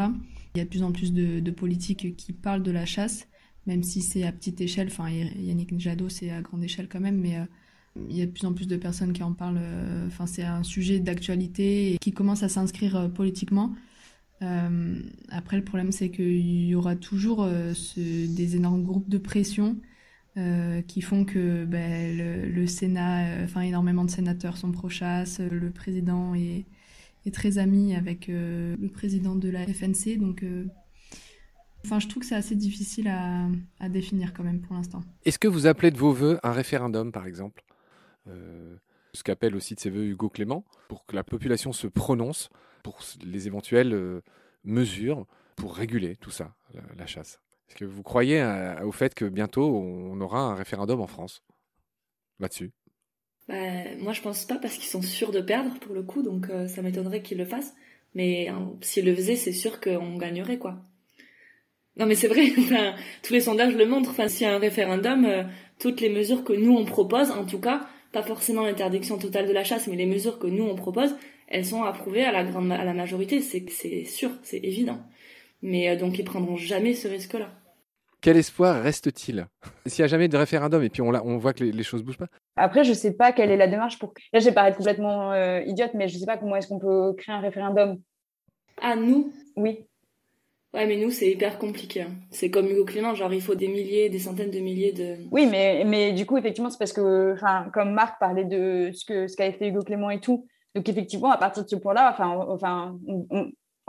Il 0.56 0.60
y 0.60 0.62
a 0.62 0.64
de 0.64 0.70
plus 0.70 0.84
en 0.84 0.92
plus 0.92 1.12
de, 1.12 1.52
politiques 1.52 2.16
qui 2.16 2.34
parlent 2.34 2.64
de 2.64 2.72
la 2.72 2.86
chasse, 2.86 3.28
même 3.66 3.84
si 3.84 4.02
c'est 4.02 4.24
à 4.24 4.32
petite 4.32 4.62
échelle. 4.62 4.88
Enfin, 4.88 5.10
Yannick 5.10 5.78
Jadot, 5.80 6.10
c'est 6.10 6.30
à 6.30 6.42
grande 6.42 6.64
échelle 6.64 6.88
quand 6.88 7.00
même, 7.00 7.20
mais 7.20 7.36
il 8.10 8.18
y 8.18 8.22
a 8.22 8.26
de 8.26 8.32
plus 8.32 8.46
en 8.46 8.54
plus 8.54 8.68
de 8.68 8.78
personnes 8.78 9.14
qui 9.14 9.24
en 9.24 9.34
parlent. 9.34 9.60
Euh, 9.60 10.08
enfin, 10.08 10.26
c'est 10.26 10.44
un 10.44 10.64
sujet 10.64 11.00
d'actualité 11.00 11.98
qui 12.02 12.12
commence 12.12 12.44
à 12.44 12.50
s'inscrire 12.50 12.96
euh, 12.96 13.08
politiquement. 13.08 13.74
Euh, 14.42 15.02
après, 15.30 15.58
le 15.58 15.64
problème, 15.64 15.92
c'est 15.92 16.10
qu'il 16.10 16.66
y 16.66 16.76
aura 16.76 16.96
toujours 16.96 17.48
des 17.98 18.56
énormes 18.56 18.84
groupes 18.84 19.10
de 19.10 19.18
pression 19.18 19.78
qui 20.88 21.02
font 21.02 21.26
que 21.26 21.66
ben, 21.66 22.16
le, 22.54 22.68
Sénat, 22.68 23.44
enfin, 23.44 23.62
énormément 23.62 24.06
de 24.06 24.12
sénateurs 24.12 24.58
sont 24.58 24.72
pro-chasse. 24.72 25.40
Le 25.40 25.72
président 25.72 26.36
est, 26.36 26.66
très 27.34 27.58
ami 27.58 27.96
avec 27.96 28.28
le 28.28 28.88
président 28.88 29.36
de 29.36 29.50
la 29.50 29.66
FNC. 29.66 30.18
Donc, 30.18 30.44
Enfin, 31.88 32.00
je 32.00 32.08
trouve 32.10 32.22
que 32.22 32.28
c'est 32.28 32.36
assez 32.36 32.56
difficile 32.56 33.08
à, 33.08 33.90
définir 33.90 34.34
quand 34.34 34.44
même 34.44 34.60
pour 34.60 34.76
l'instant. 34.76 35.04
Est-ce 35.24 35.40
que 35.40 35.48
vous 35.48 35.68
appelez 35.68 35.90
de 35.90 35.98
vos 35.98 36.12
voeux 36.12 36.38
un 36.44 36.52
référendum, 36.52 37.14
par 37.14 37.26
exemple 37.26 37.64
euh, 38.28 38.76
ce 39.14 39.24
qu'appelle 39.24 39.56
aussi 39.56 39.74
de 39.74 39.80
ses 39.80 39.90
voeux 39.90 40.04
Hugo 40.04 40.28
Clément, 40.28 40.66
pour 40.90 41.06
que 41.06 41.16
la 41.16 41.24
population 41.24 41.72
se 41.72 41.88
prononce 41.88 42.50
pour 42.84 43.00
les 43.24 43.48
éventuelles 43.48 43.94
euh, 43.94 44.22
mesures 44.66 45.26
pour 45.56 45.76
réguler 45.76 46.18
tout 46.18 46.30
ça, 46.30 46.54
la, 46.98 47.06
chasse? 47.08 47.40
Est-ce 47.68 47.76
que 47.76 47.86
vous 47.86 48.04
croyez 48.04 48.44
au 48.84 48.92
fait 48.92 49.14
que 49.14 49.26
bientôt 49.26 49.66
on 49.66 50.20
aura 50.22 50.40
un 50.40 50.56
référendum 50.56 51.02
en 51.02 51.08
France? 51.08 51.44
Là-dessus 52.40 52.72
bah, 53.48 53.56
Moi 54.00 54.14
je 54.14 54.22
pense 54.22 54.46
pas 54.46 54.56
parce 54.56 54.76
qu'ils 54.76 54.90
sont 54.90 55.02
sûrs 55.02 55.32
de 55.32 55.42
perdre 55.42 55.78
pour 55.80 55.94
le 55.94 56.04
coup, 56.04 56.24
donc 56.24 56.50
euh, 56.50 56.68
ça 56.68 56.82
m'étonnerait 56.82 57.22
qu'ils 57.22 57.38
le 57.38 57.46
fassent. 57.46 57.76
Mais 58.16 58.48
hein, 58.48 58.74
s'ils 58.82 59.06
le 59.06 59.16
faisaient, 59.16 59.36
c'est 59.36 59.52
sûr 59.52 59.82
qu'on 59.82 60.18
gagnerait 60.18 60.58
quoi. 60.58 60.78
Non 61.98 62.06
mais 62.06 62.16
c'est 62.16 62.28
vrai, 62.28 62.52
tous 63.24 63.34
les 63.34 63.42
sondages 63.42 63.76
le 63.76 63.86
montrent. 63.86 64.30
S'il 64.30 64.48
y 64.48 64.50
a 64.50 64.56
un 64.56 64.60
référendum, 64.60 65.50
toutes 65.80 66.00
les 66.00 66.10
mesures 66.10 66.44
que 66.44 66.54
nous 66.54 66.76
on 66.76 66.86
propose, 66.86 67.32
en 67.32 67.46
tout 67.46 67.60
cas, 67.60 67.88
pas 68.12 68.24
forcément 68.24 68.64
l'interdiction 68.64 69.18
totale 69.18 69.48
de 69.48 69.54
la 69.54 69.64
chasse, 69.64 69.88
mais 69.88 69.96
les 69.96 70.06
mesures 70.06 70.40
que 70.40 70.48
nous 70.48 70.64
on 70.64 70.76
propose, 70.76 71.16
elles 71.48 71.66
sont 71.66 71.84
approuvées 71.84 72.24
à 72.24 72.32
la 72.32 72.44
grande 72.44 72.72
à 72.72 72.84
la 72.84 72.94
majorité, 72.94 73.42
c'est 73.42 74.06
sûr, 74.06 74.32
c'est 74.44 74.64
évident. 74.64 75.00
Mais 75.62 75.90
euh, 75.90 75.96
donc 75.96 76.18
ils 76.20 76.24
prendront 76.24 76.56
jamais 76.56 76.94
ce 76.94 77.08
risque-là. 77.08 77.50
Quel 78.22 78.38
espoir 78.38 78.82
reste-t-il? 78.82 79.48
S'il 79.86 80.04
n'y 80.04 80.06
a 80.06 80.08
jamais 80.08 80.28
de 80.28 80.38
référendum 80.38 80.84
et 80.84 80.90
puis 80.90 81.02
on, 81.02 81.10
on 81.10 81.38
voit 81.38 81.54
que 81.54 81.64
les, 81.64 81.72
choses 81.72 81.86
choses 81.86 82.04
bougent 82.04 82.18
pas 82.18 82.28
Après, 82.56 82.84
je 82.84 82.90
ne 82.90 82.96
sais 82.96 83.14
pas 83.14 83.32
quelle 83.32 83.52
est 83.52 83.58
la 83.58 83.68
démarche 83.68 84.00
pour. 84.00 84.14
Là, 84.34 84.40
je 84.40 84.46
vais 84.46 84.54
paraître 84.54 84.78
complètement 84.78 85.32
euh, 85.34 85.62
idiote, 85.62 85.92
mais 85.94 86.08
je 86.08 86.16
ne 86.16 86.20
sais 86.20 86.26
pas 86.26 86.38
comment 86.38 86.56
est-ce 86.56 86.68
qu'on 86.68 86.80
peut 86.80 87.14
créer 87.18 87.36
un 87.36 87.42
référendum. 87.42 88.00
À 88.82 88.96
nous? 88.96 89.32
Oui. 89.56 89.86
Ouais, 90.74 90.86
mais 90.86 90.98
nous, 90.98 91.10
c'est 91.10 91.32
hyper 91.32 91.58
compliqué. 91.58 92.02
Hein. 92.02 92.12
C'est 92.30 92.52
comme 92.52 92.68
Hugo 92.68 92.86
Clément, 92.86 93.16
genre 93.16 93.34
il 93.34 93.42
faut 93.42 93.56
des 93.56 93.68
milliers, 93.68 94.10
des 94.10 94.20
centaines 94.20 94.52
de 94.52 94.60
milliers 94.60 94.92
de. 94.92 95.18
Oui, 95.32 95.48
mais, 95.50 95.84
mais 95.86 96.12
du 96.12 96.26
coup, 96.26 96.38
effectivement, 96.38 96.70
c'est 96.70 96.78
parce 96.78 96.94
que, 96.94 97.36
comme 97.72 97.94
Marc 97.94 98.20
parlait 98.20 98.46
de 98.46 98.92
ce 98.94 99.06
que 99.06 99.28
ce 99.28 99.36
qu'avait 99.36 99.54
fait 99.54 99.70
Hugo 99.70 99.82
Clément 99.82 100.10
et 100.10 100.20
tout. 100.20 100.46
Donc, 100.76 100.90
effectivement, 100.90 101.32
à 101.32 101.38
partir 101.38 101.64
de 101.64 101.70
ce 101.70 101.76
point-là, 101.76 102.12
enfin, 102.12 102.46
enfin, 102.50 103.00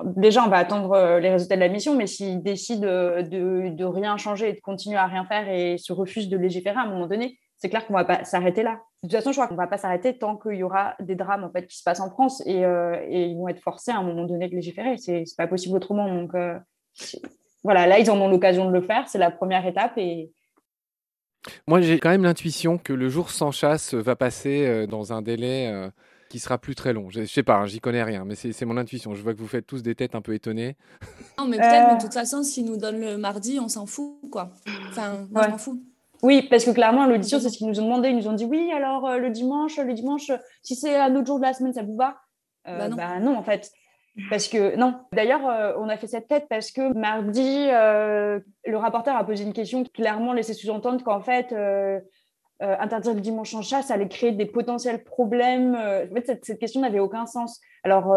déjà, 0.04 0.44
on 0.44 0.48
va 0.48 0.58
attendre 0.58 1.18
les 1.18 1.30
résultats 1.30 1.56
de 1.56 1.60
la 1.60 1.68
mission, 1.68 1.96
mais 1.96 2.06
s'ils 2.06 2.42
décident 2.42 2.86
de, 2.86 3.68
de, 3.68 3.84
rien 3.84 4.16
changer 4.16 4.50
et 4.50 4.52
de 4.52 4.60
continuer 4.60 4.96
à 4.96 5.06
rien 5.06 5.24
faire 5.24 5.48
et 5.48 5.78
se 5.78 5.92
refusent 5.92 6.28
de 6.28 6.36
légiférer 6.36 6.76
à 6.76 6.82
un 6.82 6.86
moment 6.86 7.06
donné, 7.06 7.38
c'est 7.56 7.68
clair 7.68 7.86
qu'on 7.86 7.94
va 7.94 8.04
pas 8.04 8.24
s'arrêter 8.24 8.62
là. 8.62 8.80
De 9.02 9.08
toute 9.08 9.12
façon, 9.12 9.32
je 9.32 9.36
crois 9.36 9.48
qu'on 9.48 9.56
va 9.56 9.66
pas 9.66 9.78
s'arrêter 9.78 10.16
tant 10.16 10.36
qu'il 10.36 10.54
y 10.54 10.62
aura 10.62 10.94
des 11.00 11.14
drames 11.14 11.44
en 11.44 11.50
fait 11.50 11.66
qui 11.66 11.76
se 11.76 11.82
passent 11.82 12.00
en 12.00 12.10
France 12.10 12.42
et, 12.46 12.62
et 12.62 13.24
ils 13.24 13.36
vont 13.36 13.48
être 13.48 13.60
forcés 13.60 13.90
à 13.90 13.98
un 13.98 14.02
moment 14.02 14.24
donné 14.24 14.48
de 14.48 14.54
légiférer. 14.54 14.96
C'est 14.98 15.24
pas 15.36 15.46
possible 15.46 15.76
autrement. 15.76 16.08
Donc 16.08 16.32
voilà, 17.64 17.86
là, 17.86 17.98
ils 17.98 18.10
en 18.10 18.20
ont 18.20 18.28
l'occasion 18.28 18.66
de 18.66 18.72
le 18.72 18.82
faire. 18.82 19.08
C'est 19.08 19.18
la 19.18 19.30
première 19.30 19.66
étape 19.66 19.98
et, 19.98 20.30
moi, 21.66 21.80
j'ai 21.80 21.98
quand 21.98 22.10
même 22.10 22.24
l'intuition 22.24 22.78
que 22.78 22.92
le 22.92 23.08
jour 23.08 23.30
sans 23.30 23.52
chasse 23.52 23.94
va 23.94 24.16
passer 24.16 24.66
euh, 24.66 24.86
dans 24.86 25.12
un 25.12 25.22
délai 25.22 25.68
euh, 25.68 25.88
qui 26.28 26.38
sera 26.38 26.58
plus 26.58 26.74
très 26.74 26.92
long. 26.92 27.10
Je, 27.10 27.24
sais 27.24 27.42
pas, 27.42 27.56
hein, 27.56 27.66
j'y 27.66 27.80
connais 27.80 28.02
rien, 28.02 28.24
mais 28.24 28.34
c'est 28.34 28.64
mon 28.64 28.76
intuition. 28.76 29.14
Je 29.14 29.22
vois 29.22 29.34
que 29.34 29.38
vous 29.38 29.48
faites 29.48 29.66
tous 29.66 29.82
des 29.82 29.94
têtes 29.94 30.14
un 30.14 30.20
peu 30.20 30.34
étonnées. 30.34 30.76
Non, 31.38 31.46
mais 31.46 31.56
peut-être, 31.56 31.86
mais 31.88 31.94
de 31.94 31.98
euh. 31.98 32.04
toute 32.04 32.14
façon, 32.14 32.42
s'ils 32.42 32.64
nous 32.64 32.76
donnent 32.76 33.00
le 33.00 33.16
mardi, 33.16 33.58
on 33.60 33.68
s'en 33.68 33.86
fout, 33.86 34.18
quoi. 34.30 34.50
Enfin, 34.88 35.26
moi, 35.30 35.44
je 35.44 35.50
m'en 35.50 35.58
fous. 35.58 35.82
Oui, 36.22 36.46
parce 36.50 36.64
que 36.64 36.70
clairement, 36.70 37.06
l'audition, 37.06 37.38
c'est 37.38 37.48
ce 37.48 37.58
qu'ils 37.58 37.68
nous 37.68 37.78
ont 37.80 37.84
demandé. 37.84 38.08
Ils 38.08 38.16
nous 38.16 38.28
ont 38.28 38.32
dit, 38.32 38.44
oui, 38.44 38.70
alors 38.72 39.18
le 39.18 39.30
dimanche, 39.30 39.78
le 39.78 39.94
dimanche, 39.94 40.32
si 40.62 40.74
c'est 40.74 40.96
un 40.96 41.14
autre 41.14 41.26
jour 41.26 41.38
de 41.38 41.44
la 41.44 41.52
semaine, 41.52 41.72
ça 41.72 41.82
vous 41.82 41.96
va? 41.96 42.16
Bah, 42.64 42.88
non. 42.88 42.96
bah, 42.96 43.20
non. 43.20 43.36
en 43.36 43.42
fait. 43.42 43.70
Parce 44.30 44.48
que 44.48 44.76
non. 44.76 44.96
D'ailleurs, 45.12 45.48
euh, 45.48 45.74
on 45.78 45.88
a 45.88 45.96
fait 45.96 46.08
cette 46.08 46.26
tête 46.26 46.46
parce 46.50 46.72
que 46.72 46.92
mardi, 46.92 47.68
euh, 47.70 48.40
le 48.66 48.76
rapporteur 48.76 49.16
a 49.16 49.24
posé 49.24 49.44
une 49.44 49.52
question 49.52 49.84
qui 49.84 49.90
clairement 49.90 50.32
laissait 50.32 50.54
sous-entendre 50.54 51.04
qu'en 51.04 51.20
fait, 51.20 51.54
euh, 52.62 52.76
interdire 52.78 53.14
le 53.14 53.20
dimanche 53.20 53.54
en 53.54 53.62
chasse 53.62 53.90
allait 53.90 54.08
créer 54.08 54.32
des 54.32 54.46
potentiels 54.46 55.04
problèmes. 55.04 55.74
en 55.74 56.14
fait, 56.14 56.40
cette, 56.42 56.58
question 56.58 56.80
n'avait 56.80 56.98
aucun 56.98 57.26
sens. 57.26 57.60
Alors, 57.84 58.16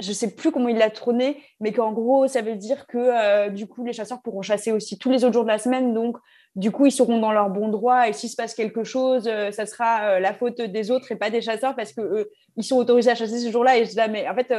je 0.00 0.08
ne 0.08 0.14
sais 0.14 0.34
plus 0.34 0.52
comment 0.52 0.68
il 0.68 0.78
l'a 0.78 0.90
trôné, 0.90 1.42
mais 1.60 1.72
qu'en 1.72 1.92
gros, 1.92 2.26
ça 2.28 2.42
veut 2.42 2.56
dire 2.56 2.86
que 2.86 3.48
du 3.50 3.66
coup, 3.66 3.84
les 3.84 3.92
chasseurs 3.92 4.20
pourront 4.22 4.42
chasser 4.42 4.72
aussi 4.72 4.98
tous 4.98 5.10
les 5.10 5.24
autres 5.24 5.34
jours 5.34 5.44
de 5.44 5.48
la 5.48 5.58
semaine. 5.58 5.94
Donc, 5.94 6.16
du 6.56 6.70
coup, 6.70 6.86
ils 6.86 6.92
seront 6.92 7.20
dans 7.20 7.32
leur 7.32 7.50
bon 7.50 7.68
droit. 7.68 8.08
Et 8.08 8.12
s'il 8.12 8.28
se 8.28 8.36
passe 8.36 8.54
quelque 8.54 8.84
chose, 8.84 9.24
ça 9.24 9.66
sera 9.66 10.18
la 10.20 10.34
faute 10.34 10.60
des 10.60 10.90
autres 10.90 11.12
et 11.12 11.16
pas 11.16 11.30
des 11.30 11.40
chasseurs 11.40 11.76
parce 11.76 11.92
que 11.92 12.30
ils 12.56 12.64
sont 12.64 12.76
autorisés 12.76 13.10
à 13.10 13.14
chasser 13.14 13.38
ce 13.38 13.50
jour-là. 13.50 13.78
Et 13.78 13.84
je 13.84 13.92
ah, 13.98 14.08
mais 14.08 14.28
en 14.28 14.34
fait, 14.34 14.52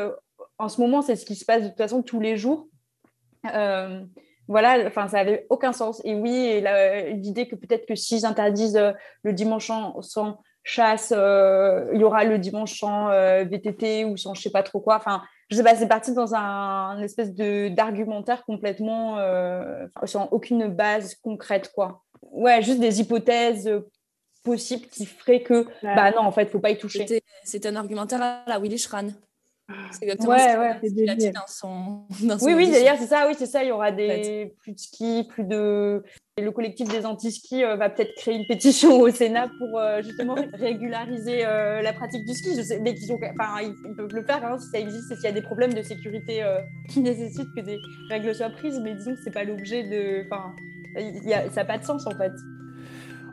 en 0.57 0.69
ce 0.69 0.79
moment, 0.79 1.01
c'est 1.01 1.15
ce 1.15 1.25
qui 1.25 1.35
se 1.35 1.45
passe 1.45 1.63
de 1.63 1.67
toute 1.67 1.77
façon 1.77 2.03
tous 2.03 2.19
les 2.19 2.37
jours. 2.37 2.67
Euh, 4.49 4.51
voilà, 4.51 4.87
enfin, 4.87 5.07
ça 5.07 5.19
avait 5.19 5.45
aucun 5.49 5.73
sens. 5.73 6.01
Et 6.03 6.15
oui, 6.15 6.63
l'idée 7.13 7.47
que 7.47 7.55
peut-être 7.55 7.85
que 7.85 7.95
s'ils 7.95 8.25
interdisent 8.25 8.77
euh, 8.77 8.91
le 9.23 9.33
dimanche 9.33 9.71
sans 10.01 10.41
chasse, 10.63 11.13
euh, 11.15 11.89
il 11.93 12.01
y 12.01 12.03
aura 12.03 12.23
le 12.25 12.37
dimanche 12.37 12.79
sans 12.79 13.09
VTT 13.45 14.05
ou 14.05 14.17
sans 14.17 14.33
je 14.33 14.41
sais 14.41 14.51
pas 14.51 14.63
trop 14.63 14.79
quoi. 14.79 14.97
Enfin, 14.97 15.23
je 15.49 15.55
sais 15.55 15.63
pas, 15.63 15.75
c'est 15.75 15.87
parti 15.87 16.13
dans 16.13 16.35
un, 16.35 17.01
espèce 17.01 17.33
de 17.33 17.69
d'argumentaire 17.69 18.43
complètement 18.45 19.17
sans 20.03 20.27
aucune 20.31 20.67
base 20.67 21.15
concrète, 21.15 21.71
quoi. 21.73 22.03
Ouais, 22.21 22.61
juste 22.61 22.79
des 22.79 22.99
hypothèses 22.99 23.71
possibles 24.43 24.87
qui 24.87 25.05
feraient 25.05 25.41
que, 25.41 25.65
bah 25.81 26.11
non, 26.11 26.19
en 26.19 26.31
fait, 26.31 26.49
faut 26.49 26.59
pas 26.59 26.69
y 26.69 26.77
toucher. 26.77 27.05
C'était 27.43 27.69
un 27.69 27.75
argumentaire 27.75 28.21
à 28.21 28.43
la 28.45 28.59
Willy 28.59 28.77
Schran. 28.77 29.09
C'est 29.91 30.03
exactement 30.03 30.31
ouais, 30.31 30.57
ouais, 30.57 31.31
dans 31.31 31.47
son, 31.47 32.05
oui, 32.41 32.53
oui, 32.55 32.71
d'ailleurs, 32.71 32.97
c'est 32.97 33.07
ça, 33.07 33.27
oui, 33.27 33.35
c'est 33.37 33.45
ça. 33.45 33.63
Il 33.63 33.69
y 33.69 33.71
aura 33.71 33.91
des 33.91 34.53
plus 34.61 34.73
de 34.73 34.79
ski, 34.79 35.27
plus 35.29 35.43
de. 35.43 36.03
le 36.39 36.51
collectif 36.51 36.87
des 36.87 37.05
anti-ski 37.05 37.63
euh, 37.63 37.75
va 37.75 37.89
peut-être 37.89 38.15
créer 38.15 38.35
une 38.35 38.47
pétition 38.47 38.99
au 38.99 39.09
Sénat 39.09 39.49
pour 39.59 39.79
euh, 39.79 40.01
justement 40.01 40.35
régulariser 40.53 41.45
euh, 41.45 41.81
la 41.81 41.93
pratique 41.93 42.25
du 42.25 42.33
ski. 42.33 42.55
Je 42.55 42.61
sais, 42.63 42.79
mais 42.79 42.95
qu'ils 42.95 43.11
enfin, 43.11 43.61
ils, 43.61 43.95
peuvent 43.95 44.13
le 44.13 44.23
faire 44.23 44.43
hein, 44.43 44.57
si 44.57 44.69
ça 44.69 44.79
existe, 44.79 45.13
s'il 45.13 45.23
y 45.23 45.27
a 45.27 45.31
des 45.31 45.41
problèmes 45.41 45.73
de 45.73 45.83
sécurité 45.83 46.43
qui 46.89 47.01
nécessitent 47.01 47.53
que 47.55 47.61
des 47.61 47.77
règles 48.09 48.33
soient 48.33 48.49
prises. 48.49 48.79
Mais 48.83 48.95
disons 48.95 49.13
que 49.13 49.21
c'est 49.23 49.33
pas 49.33 49.43
l'objet 49.43 49.83
de. 49.83 50.25
Enfin, 50.25 50.55
ça 51.49 51.61
n'a 51.61 51.65
pas 51.65 51.77
de 51.77 51.83
sens 51.83 52.07
en 52.07 52.17
fait. 52.17 52.31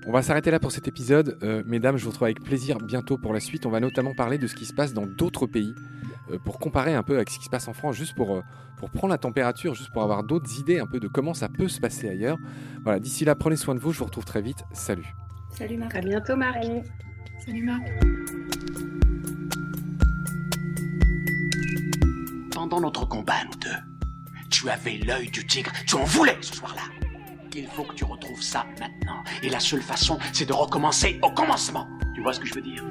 On 0.06 0.12
va 0.12 0.22
s'arrêter 0.22 0.50
là 0.50 0.60
pour 0.60 0.70
cet 0.70 0.86
épisode. 0.86 1.38
mesdames, 1.66 1.96
je 1.96 2.04
vous 2.04 2.10
retrouve 2.10 2.26
avec 2.26 2.42
plaisir 2.42 2.78
bientôt 2.78 3.16
pour 3.16 3.32
la 3.32 3.40
suite. 3.40 3.66
On 3.66 3.70
va 3.70 3.80
notamment 3.80 4.14
parler 4.14 4.38
de 4.38 4.46
ce 4.46 4.54
qui 4.54 4.66
se 4.66 4.74
passe 4.74 4.92
dans 4.92 5.06
d'autres 5.06 5.46
pays. 5.46 5.72
Euh, 6.30 6.38
pour 6.38 6.58
comparer 6.58 6.94
un 6.94 7.02
peu 7.02 7.16
avec 7.16 7.30
ce 7.30 7.38
qui 7.38 7.44
se 7.44 7.50
passe 7.50 7.68
en 7.68 7.72
France, 7.72 7.94
juste 7.94 8.14
pour, 8.14 8.36
euh, 8.36 8.42
pour 8.78 8.90
prendre 8.90 9.12
la 9.12 9.18
température, 9.18 9.74
juste 9.74 9.90
pour 9.90 10.02
avoir 10.02 10.24
d'autres 10.24 10.58
idées 10.58 10.80
un 10.80 10.86
peu 10.86 10.98
de 10.98 11.08
comment 11.08 11.34
ça 11.34 11.48
peut 11.48 11.68
se 11.68 11.80
passer 11.80 12.08
ailleurs. 12.08 12.38
Voilà, 12.82 12.98
d'ici 12.98 13.24
là, 13.24 13.34
prenez 13.34 13.56
soin 13.56 13.74
de 13.74 13.80
vous, 13.80 13.92
je 13.92 13.98
vous 13.98 14.06
retrouve 14.06 14.24
très 14.24 14.42
vite. 14.42 14.64
Salut. 14.72 15.06
Salut 15.50 15.76
Marc. 15.76 15.94
À 15.94 16.00
bientôt 16.00 16.36
Marc. 16.36 16.64
Salut, 17.44 17.62
Marc. 17.62 17.82
Pendant 22.52 22.80
notre 22.80 23.06
combat, 23.06 23.44
nous 23.44 23.58
deux, 23.60 24.40
tu 24.50 24.68
avais 24.68 24.98
l'œil 24.98 25.30
du 25.30 25.46
tigre, 25.46 25.70
tu 25.86 25.94
en 25.94 26.04
voulais 26.04 26.36
ce 26.40 26.56
soir-là. 26.56 26.82
Il 27.54 27.66
faut 27.68 27.84
que 27.84 27.94
tu 27.94 28.04
retrouves 28.04 28.42
ça 28.42 28.66
maintenant. 28.80 29.22
Et 29.42 29.48
la 29.48 29.60
seule 29.60 29.80
façon, 29.80 30.18
c'est 30.32 30.46
de 30.46 30.52
recommencer 30.52 31.18
au 31.22 31.30
commencement. 31.30 31.86
Tu 32.14 32.22
vois 32.22 32.32
ce 32.34 32.40
que 32.40 32.46
je 32.46 32.54
veux 32.54 32.62
dire? 32.62 32.84